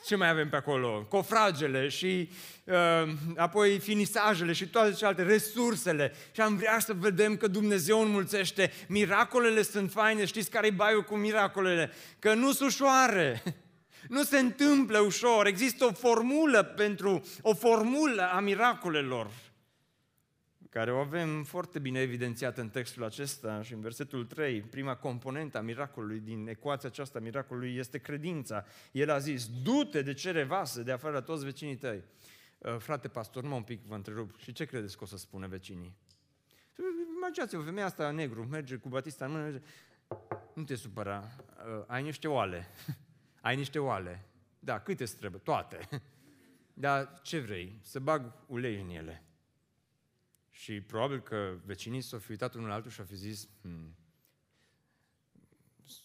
ce 0.05 0.15
mai 0.15 0.29
avem 0.29 0.49
pe 0.49 0.55
acolo? 0.55 1.05
Cofragele 1.09 1.87
și 1.87 2.29
uh, 2.63 3.13
apoi 3.35 3.79
finisajele 3.79 4.53
și 4.53 4.67
toate 4.67 4.91
celelalte 4.91 5.23
resursele. 5.23 6.13
Și 6.31 6.41
am 6.41 6.55
vrea 6.55 6.79
să 6.79 6.93
vedem 6.93 7.37
că 7.37 7.47
Dumnezeu 7.47 8.01
înmulțește. 8.01 8.71
Miracolele 8.87 9.61
sunt 9.61 9.91
faine. 9.91 10.25
Știți 10.25 10.49
care-i 10.49 10.71
baiul 10.71 11.03
cu 11.03 11.15
miracolele? 11.15 11.91
Că 12.19 12.33
nu 12.33 12.51
sunt 12.51 12.69
ușoare. 12.69 13.43
Nu 14.07 14.23
se 14.23 14.39
întâmplă 14.39 14.99
ușor. 14.99 15.45
Există 15.45 15.85
o 15.85 15.91
formulă 15.91 16.63
pentru 16.63 17.25
o 17.41 17.53
formulă 17.53 18.29
a 18.33 18.39
miracolelor 18.39 19.31
care 20.75 20.91
o 20.91 20.97
avem 20.97 21.43
foarte 21.43 21.79
bine 21.79 21.99
evidențiată 21.99 22.61
în 22.61 22.69
textul 22.69 23.03
acesta 23.03 23.61
și 23.61 23.73
în 23.73 23.79
versetul 23.79 24.25
3, 24.25 24.61
prima 24.61 24.95
componentă 24.95 25.57
a 25.57 25.61
miracolului 25.61 26.19
din 26.19 26.47
ecuația 26.47 26.89
aceasta 26.89 27.19
miracolului 27.19 27.75
este 27.75 27.97
credința. 27.97 28.65
El 28.91 29.09
a 29.09 29.17
zis, 29.17 29.49
du-te 29.63 30.01
de 30.01 30.13
cere 30.13 30.43
vasă 30.43 30.81
de 30.81 30.91
afară 30.91 31.13
la 31.13 31.21
toți 31.21 31.43
vecinii 31.43 31.75
tăi. 31.75 32.03
Uh, 32.57 32.77
frate 32.77 33.07
pastor, 33.07 33.43
mă 33.43 33.55
un 33.55 33.63
pic 33.63 33.81
vă 33.85 33.95
întrerup. 33.95 34.38
Și 34.38 34.51
ce 34.51 34.65
credeți 34.65 34.97
că 34.97 35.03
o 35.03 35.07
să 35.07 35.17
spună 35.17 35.47
vecinii? 35.47 35.95
Imaginați-vă, 37.17 37.63
femeia 37.63 37.85
asta 37.85 38.11
negru 38.11 38.47
merge 38.47 38.75
cu 38.75 38.89
Batista 38.89 39.25
în 39.25 39.31
mână, 39.31 39.43
merge, 39.43 39.61
nu 40.53 40.63
te 40.63 40.75
supăra, 40.75 41.35
uh, 41.77 41.83
ai 41.88 42.03
niște 42.03 42.27
oale, 42.27 42.67
ai 43.41 43.55
niște 43.55 43.79
oale. 43.79 44.25
Da, 44.59 44.79
câte 44.79 45.03
îți 45.03 45.17
trebuie? 45.17 45.41
Toate. 45.43 45.89
Dar 46.73 47.19
ce 47.21 47.39
vrei? 47.39 47.79
Să 47.81 47.99
bag 47.99 48.33
ulei 48.47 48.81
în 48.81 48.89
ele. 48.89 49.25
Și 50.57 50.81
probabil 50.81 51.21
că 51.21 51.53
vecinii 51.65 52.01
s-au 52.01 52.19
fi 52.19 52.31
uitat 52.31 52.53
unul 52.53 52.71
altul 52.71 52.91
și 52.91 52.99
au 52.99 53.05
fi 53.05 53.15
zis, 53.15 53.47
hmm, 53.61 53.95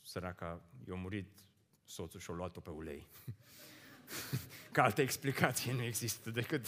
săraca, 0.02 0.62
i-a 0.88 0.94
murit 0.94 1.28
soțul 1.84 2.20
și-a 2.20 2.34
luat-o 2.34 2.60
pe 2.60 2.70
ulei. 2.70 3.06
Ca 4.72 4.82
altă 4.82 5.00
explicație 5.00 5.72
nu 5.72 5.82
există 5.82 6.30
decât 6.30 6.66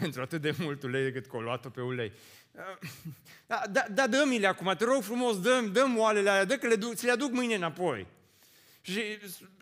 pentru 0.00 0.20
atât 0.20 0.40
de 0.40 0.54
mult 0.58 0.82
ulei 0.82 1.02
decât 1.02 1.26
că 1.26 1.36
a 1.36 1.40
luat-o 1.40 1.70
pe 1.70 1.80
ulei. 1.80 2.12
Da, 3.46 3.62
da, 3.70 3.84
da 3.90 4.06
dă-mi-le 4.06 4.46
acum, 4.46 4.74
te 4.78 4.84
rog 4.84 5.02
frumos, 5.02 5.40
dă-mi, 5.40 5.70
dă 5.70 5.94
oalele 5.96 6.30
alea, 6.30 6.44
dă 6.44 6.56
că 6.56 6.66
le 6.66 6.76
duc, 6.76 6.94
ți 6.94 7.04
le 7.04 7.10
aduc 7.10 7.32
mâine 7.32 7.54
înapoi. 7.54 8.06
Și, 8.86 9.02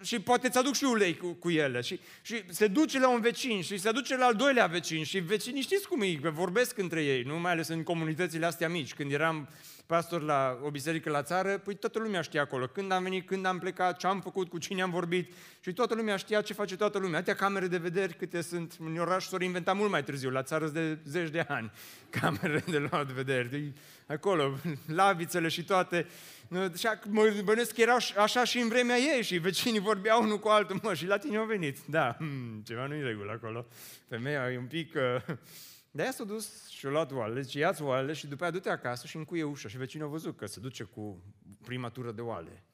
și 0.03 0.21
poate 0.21 0.47
îți 0.47 0.59
aduc 0.59 0.75
și 0.75 0.85
ulei 0.85 1.17
cu, 1.17 1.27
cu 1.27 1.51
ele. 1.51 1.81
Și, 1.81 2.01
și 2.23 2.43
se 2.49 2.67
duce 2.67 2.99
la 2.99 3.09
un 3.09 3.21
vecin 3.21 3.63
și 3.63 3.79
se 3.79 3.91
duce 3.91 4.17
la 4.17 4.25
al 4.25 4.35
doilea 4.35 4.67
vecin. 4.67 5.05
Și 5.05 5.19
vecinii 5.19 5.63
știți 5.63 5.89
cum 5.89 6.03
e, 6.03 6.19
vorbesc 6.23 6.79
între 6.79 7.05
ei, 7.05 7.23
nu 7.23 7.41
mai 7.41 7.53
ales 7.53 7.69
în 7.69 7.83
comunitățile 7.83 8.47
astea 8.47 8.69
mici. 8.69 8.95
Când 8.95 9.13
eram 9.13 9.49
pastor 9.87 10.23
la 10.23 10.59
o 10.63 10.71
biserică 10.71 11.11
la 11.11 11.23
țară, 11.23 11.59
păi 11.59 11.75
toată 11.75 11.99
lumea 11.99 12.21
știa 12.21 12.41
acolo. 12.41 12.67
Când 12.67 12.93
am 12.93 13.03
venit, 13.03 13.27
când 13.27 13.47
am 13.47 13.59
plecat, 13.59 13.97
ce 13.99 14.07
am 14.07 14.21
făcut, 14.21 14.49
cu 14.49 14.59
cine 14.59 14.83
am 14.83 14.91
vorbit 14.91 15.33
și 15.61 15.73
toată 15.73 15.95
lumea 15.95 16.17
știa 16.17 16.41
ce 16.41 16.53
face 16.53 16.77
toată 16.77 16.99
lumea. 16.99 17.19
Atâtea 17.19 17.35
camere 17.35 17.67
de 17.67 17.77
vederi 17.77 18.15
câte 18.15 18.41
sunt 18.41 18.77
în 18.79 18.99
oraș 18.99 19.27
s-au 19.27 19.41
inventat 19.41 19.77
mult 19.77 19.91
mai 19.91 20.05
târziu, 20.05 20.31
la 20.31 20.43
țară 20.43 20.69
de 20.69 20.99
zeci 21.05 21.31
de 21.31 21.45
ani, 21.49 21.71
camere 22.21 22.65
de 22.67 22.79
luat 22.79 23.07
vederi. 23.07 23.73
Acolo, 24.07 24.59
lavițele 25.03 25.49
și 25.49 25.65
toate. 25.65 26.07
Și 26.77 26.89
mă 27.09 27.41
bănesc 27.45 27.75
că 27.75 27.81
erau 27.81 27.97
așa 28.17 28.45
și 28.45 28.59
în 28.59 28.69
vremea 28.69 28.97
ei 28.97 29.23
și 29.23 29.37
vecinii 29.37 29.81
vorbeau 29.81 30.23
unul 30.23 30.39
cu 30.39 30.49
altul, 30.49 30.81
mă, 30.83 30.95
și 30.95 31.07
la 31.07 31.19
tine 31.19 31.37
au 31.37 31.45
venit. 31.45 31.87
Da, 31.87 32.15
hmm, 32.19 32.63
ceva 32.67 32.87
nu-i 32.87 33.03
regulă 33.03 33.33
acolo. 33.33 33.67
Femeia 34.09 34.53
e 34.53 34.59
un 34.59 34.67
pic... 34.67 34.95
Uh, 34.95 35.37
de 35.95 36.03
aia 36.03 36.11
s-a 36.11 36.25
dus 36.25 36.69
și 36.69 36.87
a 36.87 36.89
luat 36.89 37.13
oalele, 37.13 37.41
zice, 37.41 37.59
ia 37.59 37.75
oalele 37.81 38.13
și 38.13 38.27
după 38.27 38.43
aia 38.43 38.53
du-te 38.53 38.71
acasă 38.71 39.07
și 39.07 39.17
încuie 39.17 39.43
ușa. 39.43 39.69
Și 39.69 39.77
vecinul 39.77 40.07
a 40.07 40.11
văzut 40.11 40.37
că 40.37 40.47
se 40.47 40.61
duce 40.61 40.85
cu 40.85 41.23
prima 41.65 41.89
tură 41.89 42.13
de 42.13 42.21
oale 42.21 42.65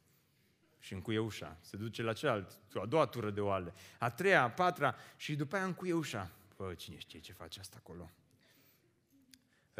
și 0.79 0.93
încuie 0.93 1.19
ușa. 1.19 1.59
Se 1.61 1.77
duce 1.77 2.03
la 2.03 2.13
celălalt, 2.13 2.59
a 2.75 2.87
doua 2.87 3.07
tură 3.07 3.31
de 3.31 3.41
oale, 3.41 3.75
a 3.99 4.11
treia, 4.11 4.43
a 4.43 4.51
patra 4.51 4.95
și 5.17 5.37
după 5.37 5.57
aia 5.57 5.65
încuie 5.65 5.93
ușa. 5.93 6.31
Bă, 6.57 6.75
cine 6.75 6.99
știe 6.99 7.21
ce 7.21 7.33
face 7.33 7.61
asta 7.61 7.77
acolo? 7.79 8.11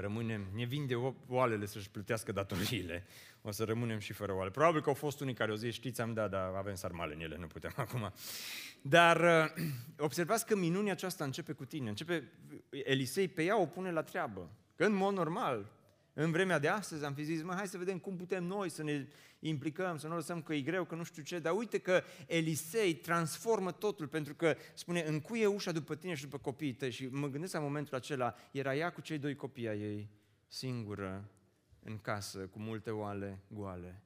Rămânem, 0.01 0.47
ne 0.55 0.65
vinde 0.65 0.95
oalele 1.29 1.67
să-și 1.67 1.91
plătească 1.91 2.33
datoriile, 2.33 3.07
o 3.43 3.51
să 3.51 3.65
rămânem 3.65 3.99
și 3.99 4.13
fără 4.13 4.35
oale. 4.35 4.51
Probabil 4.51 4.81
că 4.81 4.89
au 4.89 4.95
fost 4.95 5.21
unii 5.21 5.35
care 5.35 5.51
au 5.51 5.57
zis, 5.57 5.75
știți, 5.75 6.01
am 6.01 6.13
dat, 6.13 6.31
dar 6.31 6.55
avem 6.55 6.75
sarmale 6.75 7.15
în 7.15 7.21
ele, 7.21 7.37
nu 7.37 7.47
putem 7.47 7.73
acum. 7.85 8.13
Dar 8.83 9.21
uh, 9.21 9.63
observați 10.09 10.47
că 10.47 10.57
minunea 10.57 10.93
aceasta 10.93 11.25
începe 11.25 11.53
cu 11.53 11.65
tine, 11.65 11.89
începe, 11.89 12.33
Elisei 12.71 13.29
pe 13.29 13.43
ea 13.43 13.61
o 13.61 13.67
pune 13.67 13.91
la 13.91 14.03
treabă. 14.03 14.51
Că 14.77 14.85
în 14.85 14.93
mod 14.93 15.15
normal, 15.15 15.73
în 16.21 16.31
vremea 16.31 16.59
de 16.59 16.69
astăzi 16.69 17.05
am 17.05 17.15
fi 17.15 17.23
zis, 17.23 17.43
mă, 17.43 17.53
hai 17.53 17.67
să 17.67 17.79
vedem 17.79 17.99
cum 17.99 18.17
putem 18.17 18.45
noi 18.45 18.69
să 18.69 18.83
ne 18.83 19.07
implicăm, 19.39 19.97
să 19.97 20.09
nu 20.09 20.15
lăsăm 20.15 20.43
că 20.43 20.55
e 20.55 20.61
greu, 20.61 20.85
că 20.85 20.95
nu 20.95 21.03
știu 21.03 21.23
ce, 21.23 21.39
dar 21.39 21.57
uite 21.57 21.79
că 21.79 22.03
Elisei 22.27 22.95
transformă 22.95 23.73
totul, 23.73 24.07
pentru 24.07 24.35
că 24.35 24.57
spune, 24.75 25.03
încuie 25.03 25.47
ușa 25.47 25.73
după 25.73 25.95
tine 25.95 26.15
și 26.15 26.23
după 26.23 26.39
copiii 26.39 26.73
tăi. 26.73 26.91
Și 26.91 27.07
mă 27.07 27.29
gândesc 27.29 27.53
la 27.53 27.61
momentul 27.61 27.97
acela, 27.97 28.35
era 28.53 28.75
ea 28.75 28.93
cu 28.93 29.01
cei 29.01 29.19
doi 29.19 29.35
copii 29.35 29.69
ai 29.69 29.81
ei, 29.81 30.09
singură, 30.47 31.31
în 31.85 31.99
casă, 31.99 32.39
cu 32.39 32.59
multe 32.59 32.91
oale 32.91 33.43
goale. 33.49 34.03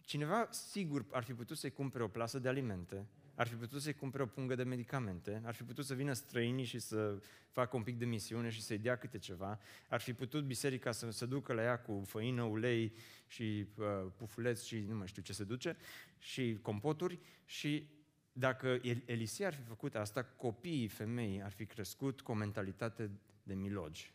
Cineva, 0.00 0.48
sigur, 0.50 1.04
ar 1.10 1.22
fi 1.22 1.34
putut 1.34 1.56
să-i 1.56 1.70
cumpere 1.70 2.04
o 2.04 2.08
plasă 2.08 2.38
de 2.38 2.48
alimente, 2.48 3.06
ar 3.38 3.46
fi 3.46 3.54
putut 3.54 3.82
să-i 3.82 3.94
cumpere 3.94 4.22
o 4.22 4.26
pungă 4.26 4.54
de 4.54 4.62
medicamente, 4.62 5.42
ar 5.44 5.54
fi 5.54 5.62
putut 5.62 5.84
să 5.84 5.94
vină 5.94 6.12
străinii 6.12 6.64
și 6.64 6.78
să 6.78 7.22
facă 7.50 7.76
un 7.76 7.82
pic 7.82 7.98
de 7.98 8.04
misiune 8.04 8.48
și 8.48 8.62
să-i 8.62 8.78
dea 8.78 8.96
câte 8.96 9.18
ceva, 9.18 9.58
ar 9.88 10.00
fi 10.00 10.12
putut 10.12 10.44
biserica 10.44 10.92
să 10.92 11.10
se 11.10 11.26
ducă 11.26 11.52
la 11.52 11.62
ea 11.62 11.78
cu 11.78 12.02
făină, 12.06 12.42
ulei 12.42 12.92
și 13.26 13.66
uh, 13.76 13.86
pufuleți 14.16 14.66
și 14.66 14.78
nu 14.78 14.94
mai 14.94 15.06
știu 15.06 15.22
ce 15.22 15.32
se 15.32 15.44
duce, 15.44 15.76
și 16.18 16.58
compoturi 16.62 17.18
și 17.44 17.88
dacă 18.32 18.80
Elisei 19.04 19.46
ar 19.46 19.54
fi 19.54 19.62
făcut 19.62 19.94
asta, 19.94 20.24
copiii 20.24 20.88
femei 20.88 21.42
ar 21.42 21.52
fi 21.52 21.66
crescut 21.66 22.20
cu 22.20 22.30
o 22.30 22.34
mentalitate 22.34 23.10
de 23.42 23.54
milogi. 23.54 24.12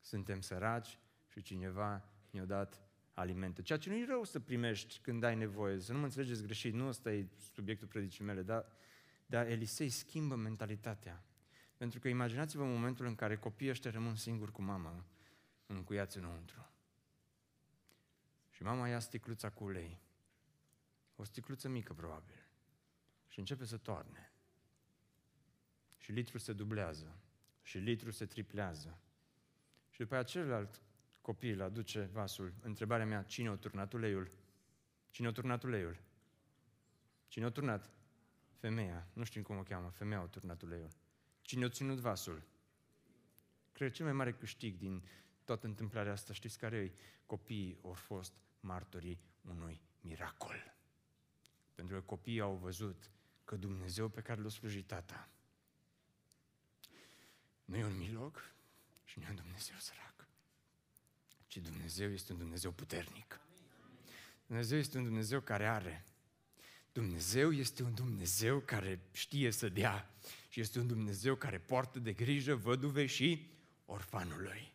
Suntem 0.00 0.40
săraci 0.40 0.98
și 1.26 1.42
cineva 1.42 2.04
ne-a 2.30 2.44
dat 2.44 2.89
alimente. 3.20 3.62
Ceea 3.62 3.78
ce 3.78 3.88
nu 3.88 3.96
e 3.96 4.04
rău 4.04 4.24
să 4.24 4.40
primești 4.40 4.98
când 4.98 5.22
ai 5.22 5.36
nevoie, 5.36 5.80
să 5.80 5.92
nu 5.92 5.98
mă 5.98 6.04
înțelegeți 6.04 6.42
greșit, 6.42 6.74
nu 6.74 6.86
ăsta 6.86 7.12
e 7.12 7.26
subiectul 7.52 7.88
predicii 7.88 8.24
mele, 8.24 8.42
dar, 8.42 8.66
dar 9.26 9.46
Elisei 9.46 9.88
schimbă 9.88 10.34
mentalitatea. 10.34 11.24
Pentru 11.76 11.98
că 11.98 12.08
imaginați-vă 12.08 12.64
momentul 12.64 13.06
în 13.06 13.14
care 13.14 13.36
copiii 13.36 13.70
ăștia 13.70 13.90
rămân 13.90 14.14
singuri 14.14 14.52
cu 14.52 14.62
mama, 14.62 15.04
încuiați 15.66 16.18
înăuntru. 16.18 16.68
Și 18.50 18.62
mama 18.62 18.88
ia 18.88 18.98
sticluța 18.98 19.50
cu 19.50 19.64
ulei. 19.64 20.00
O 21.16 21.24
sticluță 21.24 21.68
mică, 21.68 21.92
probabil. 21.92 22.46
Și 23.28 23.38
începe 23.38 23.64
să 23.64 23.76
toarne. 23.76 24.32
Și 25.96 26.12
litrul 26.12 26.40
se 26.40 26.52
dublează. 26.52 27.18
Și 27.62 27.78
litrul 27.78 28.12
se 28.12 28.26
triplează. 28.26 28.98
Și 29.90 30.00
după 30.00 30.16
aceea 30.16 30.42
celălalt 30.42 30.80
copil 31.20 31.62
aduce 31.62 32.08
vasul. 32.12 32.54
Întrebarea 32.60 33.06
mea, 33.06 33.22
cine 33.22 33.48
a 33.48 33.56
turnat 33.56 33.92
uleiul? 33.92 34.30
Cine 35.10 35.26
a 35.26 35.32
turnat 35.32 35.62
uleiul? 35.62 36.00
Cine 37.28 37.44
a 37.44 37.50
turnat? 37.50 37.90
Femeia. 38.58 39.08
Nu 39.12 39.24
știm 39.24 39.42
cum 39.42 39.56
o 39.56 39.62
cheamă. 39.62 39.88
Femeia 39.88 40.20
a 40.20 40.26
turnat 40.26 40.62
uleiul. 40.62 40.88
Cine 41.40 41.64
a 41.64 41.68
ținut 41.68 41.98
vasul? 41.98 42.42
Cred 43.72 43.92
cel 43.92 44.04
mai 44.04 44.14
mare 44.14 44.32
câștig 44.32 44.76
din 44.76 45.04
toată 45.44 45.66
întâmplarea 45.66 46.12
asta, 46.12 46.32
știți 46.32 46.58
care 46.58 46.76
e? 46.76 46.92
Copiii 47.26 47.78
au 47.82 47.92
fost 47.92 48.32
martorii 48.60 49.20
unui 49.40 49.82
miracol. 50.00 50.74
Pentru 51.74 51.94
că 51.94 52.02
copiii 52.02 52.40
au 52.40 52.54
văzut 52.56 53.10
că 53.44 53.56
Dumnezeu 53.56 54.08
pe 54.08 54.20
care 54.20 54.40
l-a 54.40 54.48
slujit 54.48 54.86
tata 54.86 55.28
nu 57.64 57.76
e 57.76 57.84
un 57.84 57.96
milog 57.96 58.52
și 59.04 59.18
nu 59.18 59.24
e 59.24 59.28
un 59.28 59.34
Dumnezeu 59.34 59.76
sărac 59.78 60.19
ci 61.50 61.56
Dumnezeu 61.56 62.12
este 62.12 62.32
un 62.32 62.38
Dumnezeu 62.38 62.70
puternic. 62.70 63.40
Dumnezeu 64.46 64.78
este 64.78 64.98
un 64.98 65.04
Dumnezeu 65.04 65.40
care 65.40 65.66
are. 65.66 66.04
Dumnezeu 66.92 67.52
este 67.52 67.82
un 67.82 67.94
Dumnezeu 67.94 68.58
care 68.58 69.00
știe 69.12 69.50
să 69.50 69.68
dea 69.68 70.14
și 70.48 70.60
este 70.60 70.78
un 70.78 70.86
Dumnezeu 70.86 71.34
care 71.34 71.58
poartă 71.58 71.98
de 71.98 72.12
grijă 72.12 72.54
văduve 72.54 73.06
și 73.06 73.50
orfanului. 73.84 74.72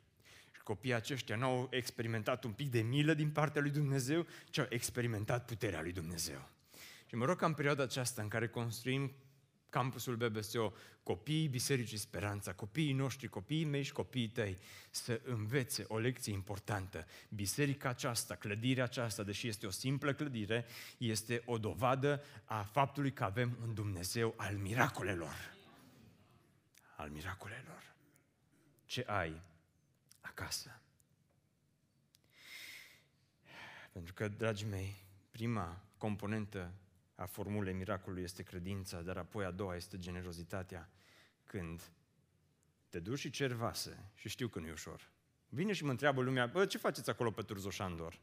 Și 0.55 0.61
copiii 0.63 0.93
aceștia 0.93 1.35
nu 1.35 1.45
au 1.45 1.67
experimentat 1.71 2.43
un 2.43 2.51
pic 2.51 2.71
de 2.71 2.81
milă 2.81 3.13
din 3.13 3.31
partea 3.31 3.61
lui 3.61 3.71
Dumnezeu, 3.71 4.25
ci 4.49 4.57
au 4.57 4.65
experimentat 4.69 5.45
puterea 5.45 5.81
lui 5.81 5.91
Dumnezeu. 5.91 6.49
Și 7.05 7.15
mă 7.15 7.25
rog 7.25 7.37
ca 7.37 7.45
în 7.45 7.53
perioada 7.53 7.83
aceasta 7.83 8.21
în 8.21 8.27
care 8.27 8.47
construim 8.47 9.11
campusul 9.75 10.15
BBSO, 10.15 10.73
copiii 11.03 11.47
Bisericii 11.47 11.97
Speranța, 11.97 12.53
copiii 12.53 12.93
noștri, 12.93 13.27
copiii 13.27 13.65
mei 13.65 13.83
și 13.83 13.91
copiii 13.91 14.29
tăi, 14.29 14.57
să 14.89 15.21
învețe 15.23 15.85
o 15.87 15.97
lecție 15.97 16.33
importantă. 16.33 17.05
Biserica 17.29 17.89
aceasta, 17.89 18.35
clădirea 18.35 18.83
aceasta, 18.83 19.23
deși 19.23 19.47
este 19.47 19.65
o 19.65 19.69
simplă 19.69 20.13
clădire, 20.13 20.65
este 20.97 21.41
o 21.45 21.57
dovadă 21.57 22.23
a 22.45 22.61
faptului 22.61 23.13
că 23.13 23.23
avem 23.23 23.57
un 23.61 23.73
Dumnezeu 23.73 24.33
al 24.37 24.55
miracolelor. 24.55 25.53
Al 26.95 27.09
miracolelor. 27.09 27.95
Ce 28.85 29.03
ai 29.07 29.41
acasă? 30.21 30.81
Pentru 33.91 34.13
că, 34.13 34.27
dragii 34.27 34.67
mei, 34.67 34.95
prima 35.31 35.81
componentă 35.97 36.73
a 37.15 37.25
formulei 37.25 37.73
miracolului 37.73 38.23
este 38.23 38.43
credința, 38.43 39.01
dar 39.01 39.17
apoi 39.17 39.45
a 39.45 39.51
doua 39.51 39.75
este 39.75 39.97
generozitatea. 39.97 40.89
Când 41.43 41.81
te 42.89 42.99
duci 42.99 43.19
și 43.19 43.29
cer 43.29 43.51
vase, 43.51 44.11
și 44.13 44.29
știu 44.29 44.47
că 44.47 44.59
nu 44.59 44.67
e 44.67 44.71
ușor, 44.71 45.09
vine 45.49 45.73
și 45.73 45.83
mă 45.83 45.89
întreabă 45.89 46.21
lumea, 46.21 46.45
bă, 46.45 46.65
ce 46.65 46.77
faceți 46.77 47.09
acolo 47.09 47.31
pe 47.31 47.41
Turzoșandor? 47.41 48.19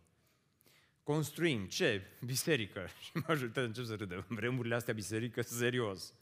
Construim, 1.02 1.66
ce? 1.66 2.02
Biserică. 2.24 2.86
Și 3.04 3.10
majoritatea 3.26 3.62
încep 3.62 3.84
să 3.84 3.94
râdă. 3.94 4.26
În 4.28 4.36
vremurile 4.36 4.74
astea 4.74 4.94
biserică, 4.94 5.42
serios. 5.42 6.14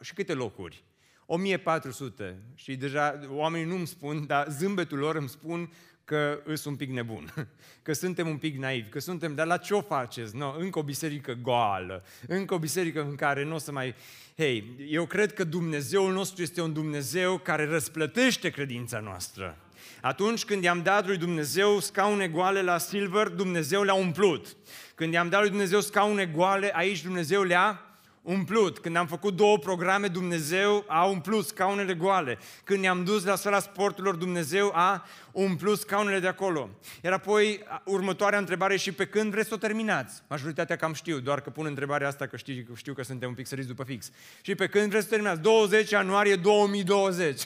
Și 0.00 0.14
câte 0.14 0.34
locuri? 0.34 0.84
1400. 1.26 2.42
Și 2.54 2.76
deja 2.76 3.20
oamenii 3.28 3.66
nu 3.66 3.74
îmi 3.74 3.86
spun, 3.86 4.26
dar 4.26 4.48
zâmbetul 4.48 4.98
lor 4.98 5.16
îmi 5.16 5.28
spun 5.28 5.72
că 6.10 6.40
îs 6.44 6.64
un 6.64 6.76
pic 6.76 6.90
nebun, 6.90 7.34
că 7.82 7.92
suntem 7.92 8.28
un 8.28 8.36
pic 8.36 8.56
naivi, 8.56 8.88
că 8.88 8.98
suntem, 8.98 9.34
dar 9.34 9.46
la 9.46 9.56
ce 9.56 9.74
o 9.74 9.80
faceți? 9.80 10.36
No, 10.36 10.54
încă 10.58 10.78
o 10.78 10.82
biserică 10.82 11.38
goală, 11.42 12.04
încă 12.26 12.54
o 12.54 12.58
biserică 12.58 13.02
în 13.02 13.14
care 13.14 13.44
nu 13.44 13.54
o 13.54 13.58
să 13.58 13.72
mai... 13.72 13.94
Hei, 14.36 14.64
eu 14.88 15.06
cred 15.06 15.32
că 15.32 15.44
Dumnezeul 15.44 16.12
nostru 16.12 16.42
este 16.42 16.60
un 16.60 16.72
Dumnezeu 16.72 17.38
care 17.38 17.68
răsplătește 17.68 18.50
credința 18.50 18.98
noastră. 18.98 19.56
Atunci 20.00 20.44
când 20.44 20.62
i-am 20.62 20.82
dat 20.82 21.06
lui 21.06 21.16
Dumnezeu 21.16 21.78
scaune 21.78 22.28
goale 22.28 22.62
la 22.62 22.78
Silver, 22.78 23.28
Dumnezeu 23.28 23.82
le-a 23.82 23.94
umplut. 23.94 24.56
Când 24.94 25.12
i-am 25.12 25.28
dat 25.28 25.40
lui 25.40 25.48
Dumnezeu 25.48 25.80
scaune 25.80 26.26
goale, 26.26 26.70
aici 26.74 27.02
Dumnezeu 27.02 27.42
le-a 27.42 27.89
umplut. 28.22 28.78
Când 28.78 28.96
am 28.96 29.06
făcut 29.06 29.36
două 29.36 29.58
programe, 29.58 30.06
Dumnezeu 30.06 30.84
a 30.88 31.04
umplut 31.04 31.46
scaunele 31.46 31.94
goale. 31.94 32.38
Când 32.64 32.80
ne-am 32.80 33.04
dus 33.04 33.24
la 33.24 33.34
sala 33.34 33.58
sporturilor, 33.58 34.14
Dumnezeu 34.14 34.72
a 34.74 35.06
umplut 35.32 35.78
scaunele 35.78 36.18
de 36.18 36.26
acolo. 36.26 36.70
Iar 37.02 37.12
apoi, 37.12 37.62
următoarea 37.84 38.38
întrebare 38.38 38.76
și 38.76 38.92
pe 38.92 39.06
când 39.06 39.30
vreți 39.30 39.48
să 39.48 39.54
o 39.54 39.58
terminați? 39.58 40.22
Majoritatea 40.28 40.76
cam 40.76 40.92
știu, 40.92 41.18
doar 41.18 41.40
că 41.40 41.50
pun 41.50 41.66
întrebarea 41.66 42.08
asta 42.08 42.26
că 42.26 42.36
știu, 42.36 42.66
știu 42.74 42.94
că 42.94 43.02
suntem 43.02 43.28
un 43.28 43.34
pic 43.34 43.46
săriți 43.46 43.68
după 43.68 43.84
fix. 43.84 44.10
Și 44.42 44.54
pe 44.54 44.66
când 44.66 44.90
vreți 44.90 45.04
să 45.04 45.10
terminați? 45.10 45.40
20 45.40 45.90
ianuarie 45.90 46.36
2020. 46.36 47.42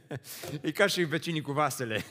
e 0.60 0.70
ca 0.70 0.86
și 0.86 1.02
vecinii 1.02 1.40
cu 1.40 1.52
vasele. 1.52 2.04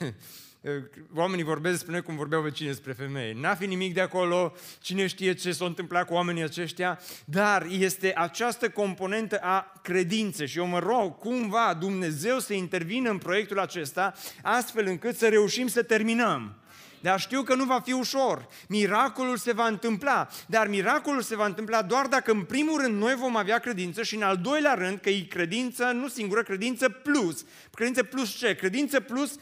Oamenii 1.14 1.44
vorbesc 1.44 1.74
despre 1.74 1.92
noi 1.92 2.02
cum 2.02 2.16
vorbeau 2.16 2.42
vecinii 2.42 2.72
despre 2.72 2.92
femei. 2.92 3.32
N-a 3.32 3.54
fi 3.54 3.66
nimic 3.66 3.94
de 3.94 4.00
acolo, 4.00 4.52
cine 4.80 5.06
știe 5.06 5.34
ce 5.34 5.52
s-a 5.52 5.64
întâmplat 5.64 6.06
cu 6.06 6.14
oamenii 6.14 6.42
aceștia, 6.42 7.00
dar 7.24 7.66
este 7.70 8.12
această 8.16 8.68
componentă 8.68 9.38
a 9.42 9.72
credinței 9.82 10.46
și 10.46 10.58
eu 10.58 10.66
mă 10.66 10.78
rog 10.78 11.18
cumva 11.18 11.76
Dumnezeu 11.80 12.38
să 12.38 12.52
intervină 12.52 13.10
în 13.10 13.18
proiectul 13.18 13.58
acesta 13.58 14.14
astfel 14.42 14.86
încât 14.86 15.16
să 15.16 15.28
reușim 15.28 15.66
să 15.66 15.82
terminăm. 15.82 16.54
Dar 17.02 17.20
știu 17.20 17.42
că 17.42 17.54
nu 17.54 17.64
va 17.64 17.80
fi 17.80 17.92
ușor. 17.92 18.48
Miracolul 18.68 19.36
se 19.36 19.52
va 19.52 19.66
întâmpla. 19.66 20.28
Dar 20.46 20.68
miracolul 20.68 21.22
se 21.22 21.36
va 21.36 21.46
întâmpla 21.46 21.82
doar 21.82 22.06
dacă 22.06 22.30
în 22.30 22.42
primul 22.42 22.80
rând 22.80 22.96
noi 22.96 23.14
vom 23.14 23.36
avea 23.36 23.58
credință 23.58 24.02
și 24.02 24.14
în 24.14 24.22
al 24.22 24.36
doilea 24.36 24.74
rând 24.74 24.98
că 24.98 25.10
e 25.10 25.20
credință, 25.20 25.84
nu 25.84 26.08
singură, 26.08 26.42
credință 26.42 26.88
plus. 26.88 27.44
Credință 27.74 28.02
plus 28.02 28.36
ce? 28.38 28.54
Credință 28.54 29.00
plus 29.00 29.34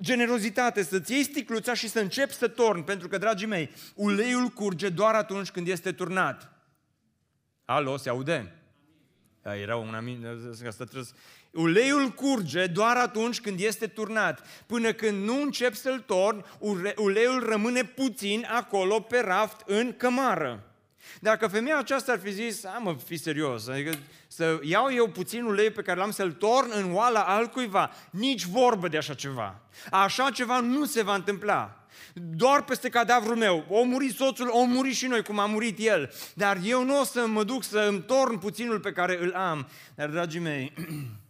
generozitate, 0.00 0.82
să-ți 0.82 1.12
iei 1.12 1.22
sticluța 1.22 1.74
și 1.74 1.88
să 1.88 2.00
începi 2.00 2.34
să 2.34 2.48
torni. 2.48 2.84
Pentru 2.84 3.08
că, 3.08 3.18
dragii 3.18 3.46
mei, 3.46 3.70
uleiul 3.94 4.48
curge 4.48 4.88
doar 4.88 5.14
atunci 5.14 5.50
când 5.50 5.68
este 5.68 5.92
turnat. 5.92 6.52
Alo, 7.64 7.96
se 7.96 8.08
aude? 8.08 8.52
Era 9.42 9.76
un 9.76 9.94
amin, 9.94 10.26
asta 10.66 10.84
trebuie 10.84 11.04
Uleiul 11.52 12.08
curge 12.08 12.66
doar 12.66 12.96
atunci 12.96 13.40
când 13.40 13.60
este 13.60 13.86
turnat. 13.86 14.46
Până 14.66 14.92
când 14.92 15.24
nu 15.24 15.42
încep 15.42 15.74
să-l 15.74 16.00
torni, 16.00 16.44
uleiul 16.96 17.48
rămâne 17.48 17.84
puțin 17.84 18.46
acolo 18.50 19.00
pe 19.00 19.18
raft 19.18 19.62
în 19.66 19.96
cămară. 19.96 20.67
Dacă 21.20 21.46
femeia 21.46 21.78
aceasta 21.78 22.12
ar 22.12 22.18
fi 22.18 22.32
zis, 22.32 22.64
a 22.64 22.78
mă, 22.78 22.96
fi 23.06 23.16
serios, 23.16 23.68
adică 23.68 23.92
să 24.28 24.58
iau 24.62 24.92
eu 24.92 25.08
puțin 25.08 25.44
ulei 25.44 25.70
pe 25.70 25.82
care 25.82 25.98
l-am 25.98 26.10
să-l 26.10 26.32
torn 26.32 26.70
în 26.74 26.94
oala 26.94 27.20
altcuiva, 27.20 27.90
nici 28.10 28.44
vorbă 28.44 28.88
de 28.88 28.96
așa 28.96 29.14
ceva. 29.14 29.60
Așa 29.90 30.30
ceva 30.30 30.60
nu 30.60 30.84
se 30.84 31.02
va 31.02 31.14
întâmpla. 31.14 31.86
Doar 32.14 32.64
peste 32.64 32.88
cadavrul 32.88 33.36
meu. 33.36 33.64
O 33.68 33.82
muri 33.82 34.12
soțul, 34.12 34.48
o 34.50 34.64
muri 34.64 34.92
și 34.92 35.06
noi, 35.06 35.22
cum 35.22 35.38
a 35.38 35.46
murit 35.46 35.78
el. 35.78 36.12
Dar 36.34 36.58
eu 36.64 36.84
nu 36.84 37.00
o 37.00 37.04
să 37.04 37.26
mă 37.26 37.44
duc 37.44 37.64
să 37.64 37.78
îmi 37.78 38.02
torn 38.02 38.38
puținul 38.38 38.80
pe 38.80 38.92
care 38.92 39.18
îl 39.20 39.32
am. 39.34 39.68
Dar, 39.94 40.08
dragii 40.08 40.40
mei, 40.40 40.72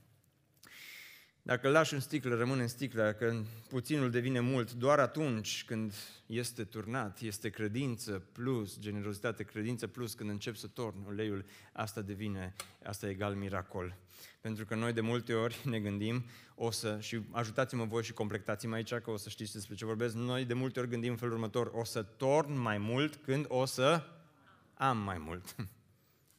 Dacă 1.48 1.66
îl 1.66 1.72
lași 1.72 1.94
în 1.94 2.00
sticlă, 2.00 2.34
rămâne 2.34 2.62
în 2.62 2.68
sticlă, 2.68 3.02
dacă 3.02 3.44
puținul 3.68 4.10
devine 4.10 4.40
mult, 4.40 4.72
doar 4.72 4.98
atunci 4.98 5.64
când 5.64 5.94
este 6.26 6.64
turnat, 6.64 7.20
este 7.20 7.48
credință 7.48 8.22
plus, 8.32 8.78
generozitate, 8.78 9.42
credință 9.42 9.86
plus, 9.86 10.14
când 10.14 10.30
încep 10.30 10.56
să 10.56 10.66
torn 10.66 10.96
uleiul, 11.06 11.44
asta 11.72 12.00
devine, 12.00 12.54
asta 12.84 13.06
e 13.06 13.10
egal 13.10 13.34
miracol. 13.34 13.96
Pentru 14.40 14.64
că 14.64 14.74
noi 14.74 14.92
de 14.92 15.00
multe 15.00 15.34
ori 15.34 15.60
ne 15.70 15.80
gândim, 15.80 16.24
o 16.54 16.70
să, 16.70 16.96
și 17.00 17.20
ajutați-mă 17.30 17.84
voi 17.84 18.02
și 18.02 18.12
completați-mă 18.12 18.74
aici 18.74 18.94
că 18.94 19.10
o 19.10 19.16
să 19.16 19.28
știți 19.28 19.52
despre 19.52 19.74
ce 19.74 19.84
vorbesc, 19.84 20.14
noi 20.14 20.44
de 20.44 20.54
multe 20.54 20.80
ori 20.80 20.88
gândim 20.88 21.10
în 21.10 21.16
felul 21.16 21.34
următor, 21.34 21.70
o 21.74 21.84
să 21.84 22.02
torn 22.02 22.58
mai 22.58 22.78
mult 22.78 23.16
când 23.16 23.44
o 23.48 23.64
să 23.64 24.02
am 24.74 24.98
mai 24.98 25.18
mult. 25.18 25.54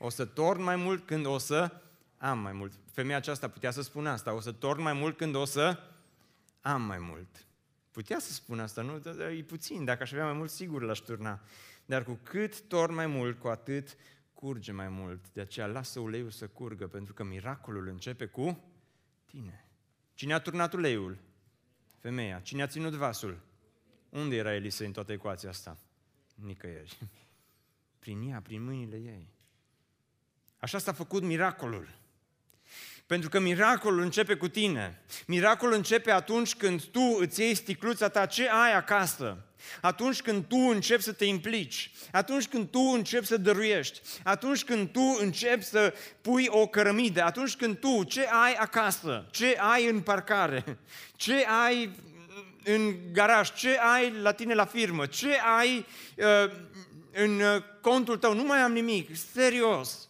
O 0.01 0.09
să 0.09 0.25
torn 0.25 0.63
mai 0.63 0.75
mult 0.75 1.05
când 1.05 1.25
o 1.25 1.37
să 1.37 1.71
am 2.19 2.39
mai 2.39 2.53
mult. 2.53 2.73
Femeia 2.91 3.17
aceasta 3.17 3.47
putea 3.49 3.71
să 3.71 3.81
spună 3.81 4.09
asta, 4.09 4.33
o 4.33 4.39
să 4.39 4.51
torn 4.51 4.81
mai 4.81 4.93
mult 4.93 5.17
când 5.17 5.35
o 5.35 5.45
să 5.45 5.79
am 6.61 6.81
mai 6.81 6.99
mult. 6.99 7.47
Putea 7.91 8.19
să 8.19 8.31
spună 8.31 8.61
asta, 8.61 8.81
nu? 8.81 9.01
E 9.21 9.43
puțin, 9.43 9.85
dacă 9.85 10.03
aș 10.03 10.11
avea 10.11 10.25
mai 10.25 10.33
mult, 10.33 10.49
sigur 10.49 10.81
l-aș 10.81 10.99
turna. 10.99 11.41
Dar 11.85 12.03
cu 12.03 12.19
cât 12.23 12.61
torn 12.61 12.93
mai 12.93 13.07
mult, 13.07 13.39
cu 13.39 13.47
atât 13.47 13.97
curge 14.33 14.71
mai 14.71 14.89
mult. 14.89 15.29
De 15.33 15.41
aceea 15.41 15.67
lasă 15.67 15.99
uleiul 15.99 16.29
să 16.29 16.47
curgă, 16.47 16.87
pentru 16.87 17.13
că 17.13 17.23
miracolul 17.23 17.87
începe 17.87 18.25
cu 18.25 18.63
tine. 19.25 19.65
Cine 20.13 20.33
a 20.33 20.39
turnat 20.39 20.73
uleiul? 20.73 21.17
Femeia. 21.99 22.39
Cine 22.39 22.61
a 22.61 22.67
ținut 22.67 22.93
vasul? 22.93 23.39
Unde 24.09 24.35
era 24.35 24.53
Elisa 24.53 24.85
în 24.85 24.91
toată 24.91 25.11
ecuația 25.11 25.49
asta? 25.49 25.77
Nicăieri. 26.35 26.97
Prin 27.99 28.29
ea, 28.29 28.41
prin 28.41 28.63
mâinile 28.63 28.97
ei. 28.97 29.33
Așa 30.57 30.77
s-a 30.77 30.91
făcut 30.91 31.23
miracolul. 31.23 31.98
Pentru 33.09 33.29
că 33.29 33.39
miracolul 33.39 34.01
începe 34.01 34.33
cu 34.35 34.47
tine. 34.47 35.01
Miracolul 35.27 35.73
începe 35.73 36.11
atunci 36.11 36.55
când 36.55 36.83
tu 36.83 37.17
îți 37.19 37.41
iei 37.41 37.55
sticluța 37.55 38.07
ta, 38.07 38.25
ce 38.25 38.49
ai 38.49 38.75
acasă? 38.75 39.37
Atunci 39.81 40.21
când 40.21 40.45
tu 40.45 40.55
începi 40.57 41.01
să 41.01 41.11
te 41.11 41.25
implici, 41.25 41.91
atunci 42.11 42.47
când 42.47 42.69
tu 42.69 42.79
începi 42.79 43.25
să 43.25 43.37
dăruiești, 43.37 43.99
atunci 44.23 44.63
când 44.63 44.89
tu 44.91 45.17
începi 45.19 45.63
să 45.63 45.93
pui 46.21 46.47
o 46.49 46.67
cărămidă, 46.67 47.23
atunci 47.23 47.55
când 47.55 47.77
tu 47.77 48.03
ce 48.03 48.27
ai 48.43 48.53
acasă, 48.53 49.27
ce 49.31 49.57
ai 49.59 49.89
în 49.89 50.01
parcare, 50.01 50.77
ce 51.15 51.45
ai 51.63 51.89
în 52.63 52.95
garaj, 53.11 53.53
ce 53.53 53.77
ai 53.93 54.11
la 54.21 54.31
tine 54.31 54.53
la 54.53 54.65
firmă, 54.65 55.05
ce 55.05 55.39
ai 55.57 55.85
uh, 56.17 56.51
în 57.11 57.39
uh, 57.39 57.63
contul 57.81 58.17
tău, 58.17 58.33
nu 58.33 58.43
mai 58.43 58.59
am 58.59 58.71
nimic, 58.71 59.09
serios. 59.33 60.08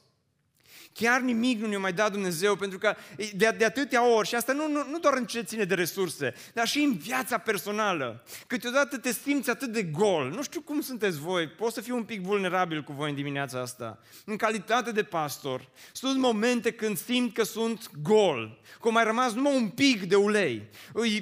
Chiar 0.94 1.22
nimic 1.22 1.62
nu 1.62 1.68
ne-a 1.68 1.80
mai 1.80 1.94
dat 1.94 2.12
Dumnezeu, 2.12 2.56
pentru 2.56 2.78
că 2.78 2.96
de, 3.36 3.56
de 3.58 3.66
atâtea 3.66 4.08
ori, 4.08 4.28
și 4.28 4.36
asta 4.36 4.54
nu, 4.54 4.68
nu, 4.68 4.86
nu 4.90 5.00
doar 5.00 5.14
în 5.14 5.26
ce 5.26 5.42
ține 5.42 5.64
de 5.64 5.74
resurse, 5.74 6.34
dar 6.54 6.68
și 6.68 6.80
în 6.80 6.98
viața 6.98 7.38
personală. 7.38 8.24
Câteodată 8.48 8.98
te 8.98 9.12
simți 9.12 9.50
atât 9.50 9.72
de 9.72 9.84
gol. 9.84 10.32
Nu 10.36 10.44
știu 10.44 10.62
cum 10.62 10.82
sunteți 10.82 11.20
voi, 11.20 11.48
pot 11.48 11.74
să 11.74 11.82
fiu 11.82 11.96
un 11.96 12.04
pic 12.04 12.22
vulnerabil 12.22 12.84
cu 12.84 12.94
voi 12.94 13.10
în 13.10 13.16
dimineața 13.16 13.62
asta. 13.62 14.00
În 14.26 14.36
calitate 14.36 14.92
de 14.92 15.04
pastor, 15.04 15.70
sunt 15.92 16.20
momente 16.20 16.72
când 16.72 16.98
simt 16.98 17.34
că 17.34 17.44
sunt 17.44 17.90
gol, 18.02 18.60
că 18.82 18.92
mai 18.92 19.04
rămas 19.04 19.34
numai 19.34 19.56
un 19.56 19.70
pic 19.70 20.04
de 20.04 20.16
ulei. 20.16 20.70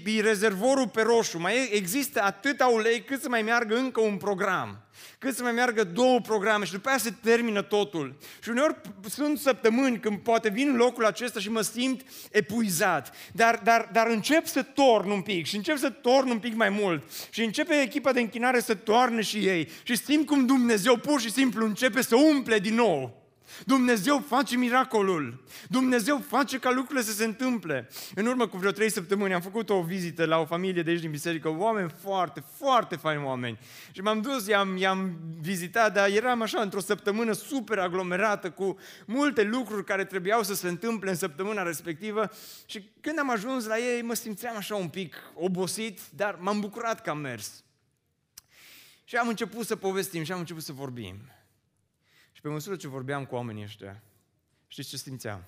E, 0.06 0.12
e 0.12 0.22
rezervorul 0.22 0.88
pe 0.88 1.02
roșu, 1.02 1.40
mai 1.40 1.70
există 1.72 2.22
atâta 2.22 2.66
ulei 2.66 3.04
cât 3.04 3.22
să 3.22 3.30
mai 3.30 3.42
meargă 3.42 3.76
încă 3.76 4.02
un 4.02 4.18
program 4.18 4.87
cât 5.20 5.36
să 5.36 5.44
mai 5.44 5.52
meargă 5.52 5.84
două 5.84 6.20
programe 6.20 6.66
și 6.66 6.72
după 6.72 6.90
aia 6.90 6.98
se 6.98 7.14
termină 7.24 7.62
totul. 7.62 8.18
Și 8.44 8.50
uneori 8.50 8.76
sunt 9.10 9.40
săptămâni 9.40 10.00
când 10.00 10.18
poate 10.18 10.50
vin 10.50 10.70
în 10.70 10.76
locul 10.76 11.06
acesta 11.06 11.40
și 11.40 11.50
mă 11.50 11.62
simt 11.62 12.02
epuizat, 12.32 13.16
dar, 13.34 13.60
dar, 13.64 13.90
dar 13.92 14.08
încep 14.08 14.46
să 14.46 14.62
torn 14.62 15.10
un 15.10 15.22
pic 15.22 15.46
și 15.46 15.56
încep 15.56 15.78
să 15.78 15.90
torn 15.90 16.30
un 16.30 16.40
pic 16.40 16.56
mai 16.56 16.70
mult 16.70 17.04
și 17.30 17.44
începe 17.44 17.82
echipa 17.82 18.12
de 18.12 18.20
închinare 18.20 18.60
să 18.60 18.76
toarne 18.76 19.22
și 19.22 19.38
ei 19.38 19.70
și 19.84 19.98
simt 19.98 20.26
cum 20.26 20.46
Dumnezeu 20.46 20.98
pur 20.98 21.22
și 21.22 21.32
simplu 21.32 21.66
începe 21.66 22.02
să 22.02 22.16
umple 22.16 22.60
din 22.60 22.76
nou. 22.76 23.27
Dumnezeu 23.66 24.24
face 24.28 24.58
miracolul. 24.58 25.44
Dumnezeu 25.70 26.24
face 26.28 26.60
ca 26.60 26.72
lucrurile 26.72 27.06
să 27.06 27.12
se 27.12 27.26
întâmple. 27.26 27.90
În 28.16 28.26
urmă 28.26 28.48
cu 28.48 28.58
vreo 28.58 28.72
trei 28.72 28.92
săptămâni 28.92 29.34
am 29.34 29.42
făcut 29.42 29.70
o 29.70 29.82
vizită 29.82 30.26
la 30.26 30.38
o 30.38 30.46
familie 30.46 30.82
de 30.82 30.90
aici 30.90 31.00
din 31.00 31.12
biserică, 31.12 31.50
oameni 31.50 31.90
foarte, 32.02 32.44
foarte 32.58 32.96
faini 32.96 33.24
oameni. 33.24 33.60
Și 33.92 34.02
m-am 34.02 34.22
dus, 34.22 34.48
i-am, 34.48 34.78
i-am 34.78 35.18
vizitat, 35.42 35.94
dar 35.94 36.10
eram 36.10 36.42
așa 36.42 36.62
într-o 36.62 36.80
săptămână 36.80 37.32
super 37.32 37.80
aglomerată 37.80 38.50
cu 38.50 38.78
multe 39.06 39.44
lucruri 39.44 39.84
care 39.84 40.06
trebuiau 40.06 40.44
să 40.44 40.54
se 40.54 40.68
întâmple 40.68 41.10
în 41.10 41.16
săptămâna 41.16 41.64
respectivă. 41.64 42.30
Și 42.66 42.90
când 43.02 43.20
am 43.20 43.30
ajuns 43.30 43.66
la 43.66 43.78
ei, 43.78 44.02
mă 44.02 44.14
simțeam 44.14 44.56
așa 44.56 44.76
un 44.76 44.88
pic 44.88 45.16
obosit, 45.34 46.00
dar 46.10 46.38
m-am 46.40 46.60
bucurat 46.60 47.02
că 47.02 47.10
am 47.10 47.18
mers. 47.18 47.64
Și 49.04 49.16
am 49.16 49.28
început 49.28 49.66
să 49.66 49.76
povestim 49.76 50.24
și 50.24 50.32
am 50.32 50.40
început 50.40 50.64
să 50.64 50.72
vorbim. 50.72 51.16
Și 52.48 52.54
pe 52.54 52.60
măsură 52.60 52.76
ce 52.76 52.88
vorbeam 52.88 53.26
cu 53.26 53.36
oamenii 53.36 53.64
ăștia, 53.64 54.04
știți 54.68 54.90
ce 54.90 54.98
simțeam? 54.98 55.44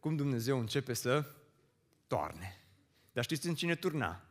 Cum 0.00 0.16
Dumnezeu 0.16 0.58
începe 0.58 0.92
să 0.92 1.34
toarne. 2.06 2.60
Dar 3.12 3.24
știți 3.24 3.46
în 3.46 3.54
cine 3.54 3.74
turna? 3.74 4.24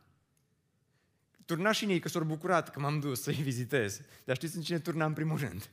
Turna 1.44 1.72
și 1.72 1.84
în 1.84 1.90
ei, 1.90 1.98
că 1.98 2.08
s-au 2.08 2.24
bucurat 2.24 2.70
că 2.70 2.80
m-am 2.80 3.00
dus 3.00 3.22
să-i 3.22 3.34
vizitez. 3.34 4.00
Dar 4.24 4.36
știți 4.36 4.56
în 4.56 4.62
cine 4.62 4.78
turna 4.78 5.04
în 5.04 5.12
primul 5.12 5.38
rând? 5.38 5.70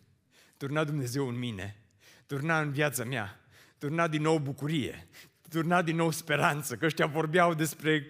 Turna 0.57 0.83
Dumnezeu 0.83 1.27
în 1.27 1.37
mine. 1.37 1.83
Turna 2.25 2.59
în 2.59 2.71
viața 2.71 3.03
mea. 3.03 3.39
Turna 3.77 4.07
din 4.07 4.21
nou 4.21 4.39
bucurie. 4.39 5.07
Turna 5.49 5.81
din 5.81 5.95
nou 5.95 6.11
speranță. 6.11 6.75
Că 6.75 6.85
ăștia 6.85 7.05
vorbeau 7.05 7.53
despre 7.53 8.07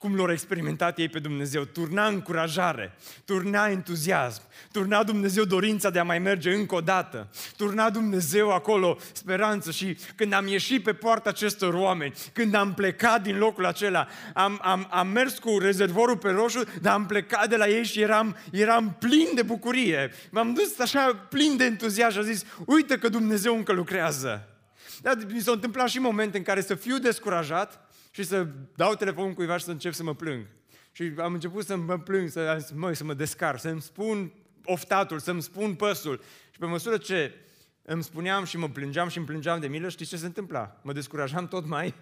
cum 0.00 0.16
l-au 0.16 0.32
experimentat 0.32 0.98
ei 0.98 1.08
pe 1.08 1.18
Dumnezeu. 1.18 1.64
Turna 1.64 2.06
încurajare, 2.06 2.96
turna 3.24 3.68
entuziasm, 3.68 4.42
turna 4.72 5.02
Dumnezeu 5.02 5.44
dorința 5.44 5.90
de 5.90 5.98
a 5.98 6.04
mai 6.04 6.18
merge 6.18 6.54
încă 6.54 6.74
o 6.74 6.80
dată, 6.80 7.28
turna 7.56 7.90
Dumnezeu 7.90 8.52
acolo 8.52 8.98
speranță 9.12 9.70
și 9.70 9.98
când 10.14 10.32
am 10.32 10.46
ieșit 10.46 10.82
pe 10.82 10.92
poarta 10.92 11.28
acestor 11.28 11.74
oameni, 11.74 12.14
când 12.32 12.54
am 12.54 12.74
plecat 12.74 13.22
din 13.22 13.38
locul 13.38 13.66
acela, 13.66 14.06
am, 14.34 14.58
am, 14.62 14.88
am 14.90 15.08
mers 15.08 15.38
cu 15.38 15.58
rezervorul 15.58 16.16
pe 16.16 16.30
roșu, 16.30 16.62
dar 16.80 16.94
am 16.94 17.06
plecat 17.06 17.48
de 17.48 17.56
la 17.56 17.68
ei 17.68 17.84
și 17.84 18.00
eram, 18.00 18.36
eram 18.52 18.96
plin 18.98 19.28
de 19.34 19.42
bucurie. 19.42 20.12
M-am 20.30 20.52
dus 20.52 20.78
așa 20.78 21.26
plin 21.28 21.56
de 21.56 21.64
entuziasm 21.64 22.12
și 22.12 22.18
am 22.18 22.24
zis, 22.24 22.44
uite 22.66 22.98
că 22.98 23.08
Dumnezeu 23.08 23.56
încă 23.56 23.72
lucrează. 23.72 24.48
Dar 25.02 25.16
mi 25.32 25.40
s-au 25.40 25.54
întâmplat 25.54 25.88
și 25.88 25.98
momente 25.98 26.36
în 26.36 26.42
care 26.42 26.60
să 26.60 26.74
fiu 26.74 26.98
descurajat, 26.98 27.89
și 28.10 28.22
să 28.22 28.46
dau 28.76 28.94
telefonul 28.94 29.32
cuiva 29.32 29.56
și 29.56 29.64
să 29.64 29.70
încep 29.70 29.92
să 29.92 30.02
mă 30.02 30.14
plâng. 30.14 30.46
Și 30.92 31.12
am 31.16 31.32
început 31.32 31.64
să 31.64 31.76
mă 31.76 31.98
plâng, 31.98 32.28
să, 32.28 32.66
mă, 32.74 32.92
să 32.92 33.04
mă 33.04 33.14
descar, 33.14 33.58
să-mi 33.58 33.80
spun 33.80 34.32
oftatul, 34.64 35.18
să-mi 35.18 35.42
spun 35.42 35.74
păsul. 35.74 36.20
Și 36.50 36.58
pe 36.58 36.66
măsură 36.66 36.96
ce 36.96 37.34
îmi 37.82 38.02
spuneam 38.02 38.44
și 38.44 38.56
mă 38.56 38.68
plângeam 38.68 39.08
și 39.08 39.16
îmi 39.18 39.26
plângeam 39.26 39.60
de 39.60 39.66
milă, 39.66 39.88
știți 39.88 40.10
ce 40.10 40.16
se 40.16 40.26
întâmpla? 40.26 40.80
Mă 40.82 40.92
descurajam 40.92 41.48
tot 41.48 41.66
mai, 41.66 41.94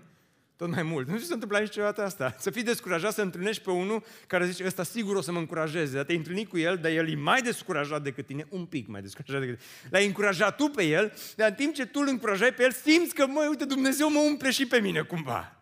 tot 0.56 0.68
mai 0.68 0.82
mult. 0.82 1.06
Nu 1.06 1.12
știu 1.12 1.18
ce 1.18 1.26
se 1.26 1.32
întâmplă 1.32 1.58
niciodată 1.58 2.02
asta. 2.02 2.34
Să 2.38 2.50
fii 2.50 2.62
descurajat 2.62 3.12
să 3.12 3.22
întâlnești 3.22 3.62
pe 3.62 3.70
unul 3.70 4.02
care 4.26 4.46
zice, 4.46 4.64
ăsta 4.64 4.82
sigur 4.82 5.16
o 5.16 5.20
să 5.20 5.32
mă 5.32 5.38
încurajeze. 5.38 5.94
Dar 5.94 6.04
te-ai 6.04 6.18
întâlnit 6.18 6.48
cu 6.48 6.58
el, 6.58 6.76
dar 6.76 6.90
el 6.90 7.08
e 7.08 7.14
mai 7.14 7.42
descurajat 7.42 8.02
decât 8.02 8.26
tine, 8.26 8.46
un 8.48 8.64
pic 8.64 8.86
mai 8.86 9.02
descurajat 9.02 9.40
decât 9.40 9.58
tine. 9.58 9.90
L-ai 9.90 10.06
încurajat 10.06 10.56
tu 10.56 10.64
pe 10.64 10.82
el, 10.82 11.12
dar 11.36 11.48
în 11.48 11.54
timp 11.54 11.74
ce 11.74 11.86
tu 11.86 12.00
îl 12.00 12.08
încurajai 12.08 12.52
pe 12.52 12.62
el, 12.62 12.72
simți 12.72 13.14
că, 13.14 13.26
măi, 13.26 13.46
uite, 13.46 13.64
Dumnezeu 13.64 14.10
mă 14.10 14.20
umple 14.20 14.50
și 14.50 14.66
pe 14.66 14.80
mine 14.80 15.00
cumva. 15.00 15.57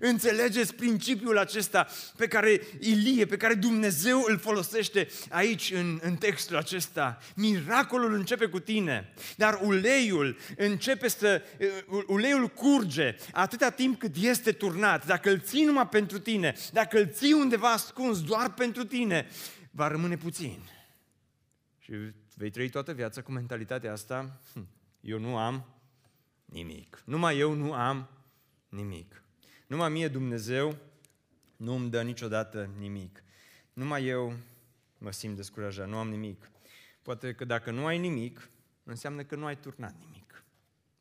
Înțelegeți 0.00 0.74
principiul 0.74 1.38
acesta 1.38 1.86
pe 2.16 2.26
care 2.26 2.60
Ilie, 2.80 3.26
pe 3.26 3.36
care 3.36 3.54
Dumnezeu 3.54 4.24
îl 4.28 4.38
folosește 4.38 5.08
aici 5.28 5.70
în, 5.70 5.98
în 6.02 6.16
textul 6.16 6.56
acesta. 6.56 7.18
Miracolul 7.34 8.14
începe 8.14 8.46
cu 8.46 8.58
tine, 8.58 9.12
dar 9.36 9.58
uleiul 9.62 10.36
începe 10.56 11.08
să, 11.08 11.42
uleiul 12.06 12.48
curge 12.48 13.16
atâta 13.32 13.70
timp 13.70 13.98
cât 13.98 14.16
este 14.16 14.52
turnat. 14.52 15.06
Dacă 15.06 15.30
îl 15.30 15.40
ții 15.40 15.64
numai 15.64 15.88
pentru 15.88 16.18
tine, 16.18 16.54
dacă 16.72 16.98
îl 16.98 17.08
ții 17.08 17.32
undeva 17.32 17.72
ascuns 17.72 18.22
doar 18.22 18.54
pentru 18.54 18.84
tine, 18.84 19.28
va 19.70 19.88
rămâne 19.88 20.16
puțin. 20.16 20.58
Și 21.78 21.92
vei 22.34 22.50
trăi 22.50 22.68
toată 22.68 22.92
viața 22.92 23.22
cu 23.22 23.32
mentalitatea 23.32 23.92
asta, 23.92 24.40
hm, 24.52 24.68
eu 25.00 25.18
nu 25.18 25.36
am 25.36 25.64
nimic. 26.44 27.02
Numai 27.04 27.38
eu 27.38 27.52
nu 27.52 27.72
am 27.72 28.08
nimic. 28.68 29.23
Numai 29.74 29.90
mie 29.90 30.08
Dumnezeu 30.08 30.78
nu 31.56 31.74
îmi 31.74 31.90
dă 31.90 32.02
niciodată 32.02 32.64
nimic. 32.64 33.22
Numai 33.72 34.06
eu 34.06 34.36
mă 34.98 35.10
simt 35.10 35.36
descurajat, 35.36 35.88
nu 35.88 35.98
am 35.98 36.08
nimic. 36.08 36.50
Poate 37.02 37.34
că 37.34 37.44
dacă 37.44 37.70
nu 37.70 37.86
ai 37.86 37.98
nimic, 37.98 38.50
înseamnă 38.84 39.24
că 39.24 39.36
nu 39.36 39.44
ai 39.46 39.56
turnat 39.56 39.98
nimic. 39.98 40.44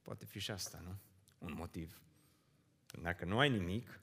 Poate 0.02 0.26
fi 0.26 0.40
și 0.40 0.52
asta, 0.52 0.82
nu? 0.84 0.98
Un 1.38 1.54
motiv. 1.56 2.02
Dacă 3.02 3.26
nu 3.26 3.40
ai 3.40 3.50
nimic, 3.50 4.00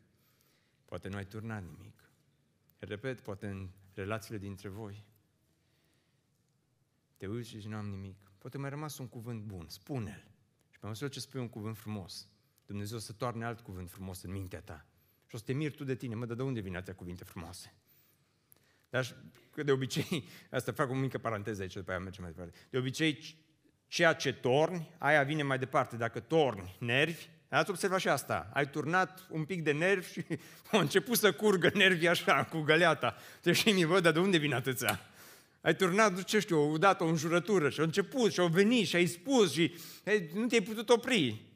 poate 0.85 1.09
nu 1.09 1.17
ai 1.17 1.27
turnat 1.27 1.63
nimic. 1.63 2.11
Repet, 2.79 3.21
poate 3.21 3.47
în 3.47 3.69
relațiile 3.95 4.39
dintre 4.39 4.69
voi. 4.69 5.05
Te 7.17 7.27
uiți 7.27 7.49
și 7.49 7.59
zici, 7.59 7.71
nu 7.71 7.77
am 7.77 7.89
nimic. 7.89 8.31
Poate 8.39 8.59
mai 8.59 8.71
rămas 8.71 8.99
un 8.99 9.09
cuvânt 9.09 9.43
bun, 9.43 9.69
spune-l. 9.69 10.31
Și 10.71 10.79
pe 10.79 10.87
măsură 10.87 11.11
ce 11.11 11.21
spui 11.21 11.41
un 11.41 11.49
cuvânt 11.49 11.77
frumos, 11.77 12.29
Dumnezeu 12.71 12.99
să 12.99 13.13
toarne 13.13 13.45
alt 13.45 13.61
cuvânt 13.61 13.91
frumos 13.91 14.23
în 14.23 14.31
mintea 14.31 14.61
ta. 14.61 14.87
Și 15.27 15.35
o 15.35 15.39
să 15.39 15.45
te 15.45 15.53
miri 15.53 15.75
tu 15.75 15.85
de 15.85 15.95
tine, 15.95 16.15
mă, 16.15 16.27
dar 16.27 16.37
de 16.37 16.43
unde 16.43 16.61
vin 16.61 16.75
atâtea 16.75 16.95
cuvinte 16.95 17.25
frumoase? 17.25 17.75
Dar 18.91 19.17
că 19.51 19.63
de 19.63 19.73
obicei, 19.73 20.29
asta 20.51 20.73
fac 20.73 20.91
o 20.91 20.95
mică 20.95 21.19
paranteză 21.19 21.63
aici, 21.63 21.73
după 21.73 21.91
aia 21.91 22.01
mergem 22.01 22.23
mai 22.23 22.33
departe. 22.33 22.59
De 22.71 22.79
obicei, 22.79 23.37
ceea 23.87 24.13
ce 24.13 24.33
torni, 24.33 24.91
aia 24.99 25.23
vine 25.23 25.43
mai 25.43 25.59
departe. 25.59 25.97
Dacă 25.97 26.21
torni 26.21 26.77
nervi, 26.79 27.29
ați 27.49 27.71
observat 27.71 28.01
și 28.01 28.09
asta. 28.09 28.51
Ai 28.53 28.71
turnat 28.71 29.27
un 29.31 29.45
pic 29.45 29.63
de 29.63 29.73
nervi 29.73 30.13
și 30.13 30.25
au 30.73 30.81
început 30.81 31.17
să 31.17 31.33
curgă 31.33 31.71
nervii 31.75 32.09
așa, 32.09 32.45
cu 32.45 32.61
găleata. 32.61 33.17
Te 33.41 33.53
și 33.53 33.71
mi 33.71 33.85
văd, 33.85 34.03
dar 34.03 34.13
de 34.13 34.19
unde 34.19 34.37
vin 34.37 34.55
atâția? 34.55 35.01
Ai 35.61 35.77
turnat, 35.77 36.25
ce 36.25 36.39
știu, 36.39 36.73
o 36.73 36.79
dat 36.79 37.01
o 37.01 37.07
înjurătură 37.07 37.71
și 37.71 37.81
au 37.81 37.87
început 37.87 38.33
și 38.33 38.41
au 38.41 38.49
venit 38.49 38.87
și 38.87 38.97
ai 38.97 39.07
spus 39.07 39.53
și 39.53 39.75
hey, 40.05 40.31
nu 40.35 40.47
te-ai 40.47 40.63
putut 40.63 40.89
opri. 40.89 41.49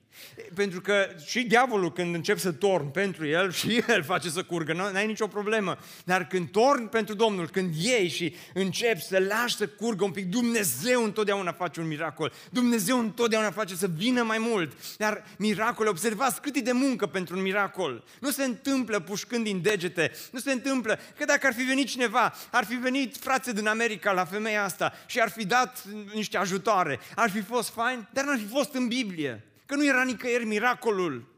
Pentru 0.54 0.80
că 0.80 1.06
și 1.26 1.42
diavolul 1.42 1.92
când 1.92 2.14
încep 2.14 2.38
să 2.38 2.52
torn 2.52 2.90
pentru 2.90 3.26
el 3.26 3.52
și 3.52 3.82
el 3.88 4.02
face 4.02 4.28
să 4.28 4.42
curgă, 4.42 4.72
nu 4.72 4.82
ai 4.82 5.06
nicio 5.06 5.26
problemă. 5.26 5.78
Dar 6.04 6.26
când 6.26 6.48
torn 6.48 6.86
pentru 6.86 7.14
Domnul, 7.14 7.48
când 7.48 7.74
iei 7.74 8.08
și 8.08 8.34
începi 8.54 9.02
să 9.02 9.18
lași 9.28 9.56
să 9.56 9.66
curgă 9.66 10.04
un 10.04 10.10
pic, 10.10 10.26
Dumnezeu 10.26 11.04
întotdeauna 11.04 11.52
face 11.52 11.80
un 11.80 11.86
miracol. 11.86 12.32
Dumnezeu 12.50 12.98
întotdeauna 12.98 13.50
face 13.50 13.74
să 13.74 13.86
vină 13.96 14.22
mai 14.22 14.38
mult. 14.38 14.72
Dar 14.96 15.24
miracole, 15.38 15.88
observați 15.88 16.40
cât 16.40 16.56
e 16.56 16.60
de 16.60 16.72
muncă 16.72 17.06
pentru 17.06 17.36
un 17.36 17.42
miracol. 17.42 18.04
Nu 18.20 18.30
se 18.30 18.44
întâmplă 18.44 19.00
pușcând 19.00 19.44
din 19.44 19.62
degete, 19.62 20.12
nu 20.30 20.38
se 20.38 20.52
întâmplă 20.52 20.98
că 21.18 21.24
dacă 21.24 21.46
ar 21.46 21.54
fi 21.54 21.62
venit 21.62 21.88
cineva, 21.88 22.34
ar 22.50 22.64
fi 22.64 22.74
venit 22.74 23.16
frate 23.16 23.52
din 23.52 23.66
America 23.66 24.12
la 24.12 24.24
femeia 24.24 24.64
asta 24.64 24.92
și 25.06 25.20
ar 25.20 25.30
fi 25.30 25.46
dat 25.46 25.84
niște 26.14 26.36
ajutoare, 26.36 27.00
ar 27.14 27.30
fi 27.30 27.40
fost 27.40 27.70
fain, 27.70 28.08
dar 28.12 28.24
n-ar 28.24 28.38
fi 28.38 28.46
fost 28.46 28.74
în 28.74 28.88
Biblie. 28.88 29.44
Că 29.66 29.74
nu 29.74 29.86
era 29.86 30.02
nicăieri 30.02 30.44
miracolul. 30.44 31.32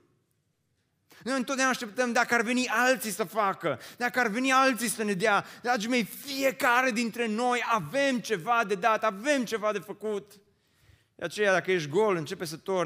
Noi 1.23 1.37
întotdeauna 1.37 1.73
așteptăm 1.73 2.13
dacă 2.13 2.35
ar 2.35 2.43
veni 2.43 2.69
alții 2.69 3.11
să 3.11 3.25
facă, 3.25 3.81
dacă 3.97 4.21
ar 4.21 4.29
veni 4.29 4.53
alții 4.53 4.89
să 4.89 5.03
ne 5.03 5.13
dea. 5.13 5.45
Dragii 5.63 5.89
mei, 5.89 6.05
fiecare 6.05 6.91
dintre 6.91 7.27
noi 7.27 7.63
avem 7.73 8.19
ceva 8.19 8.65
de 8.67 8.75
dat, 8.75 9.05
avem 9.05 9.45
ceva 9.45 9.73
de 9.73 9.79
făcut. 9.79 10.33
De 11.15 11.25
aceea, 11.25 11.53
dacă 11.53 11.73
ești 11.73 11.89
gol, 11.89 12.17
începe 12.17 12.45
să 12.45 12.57
torni. 12.57 12.85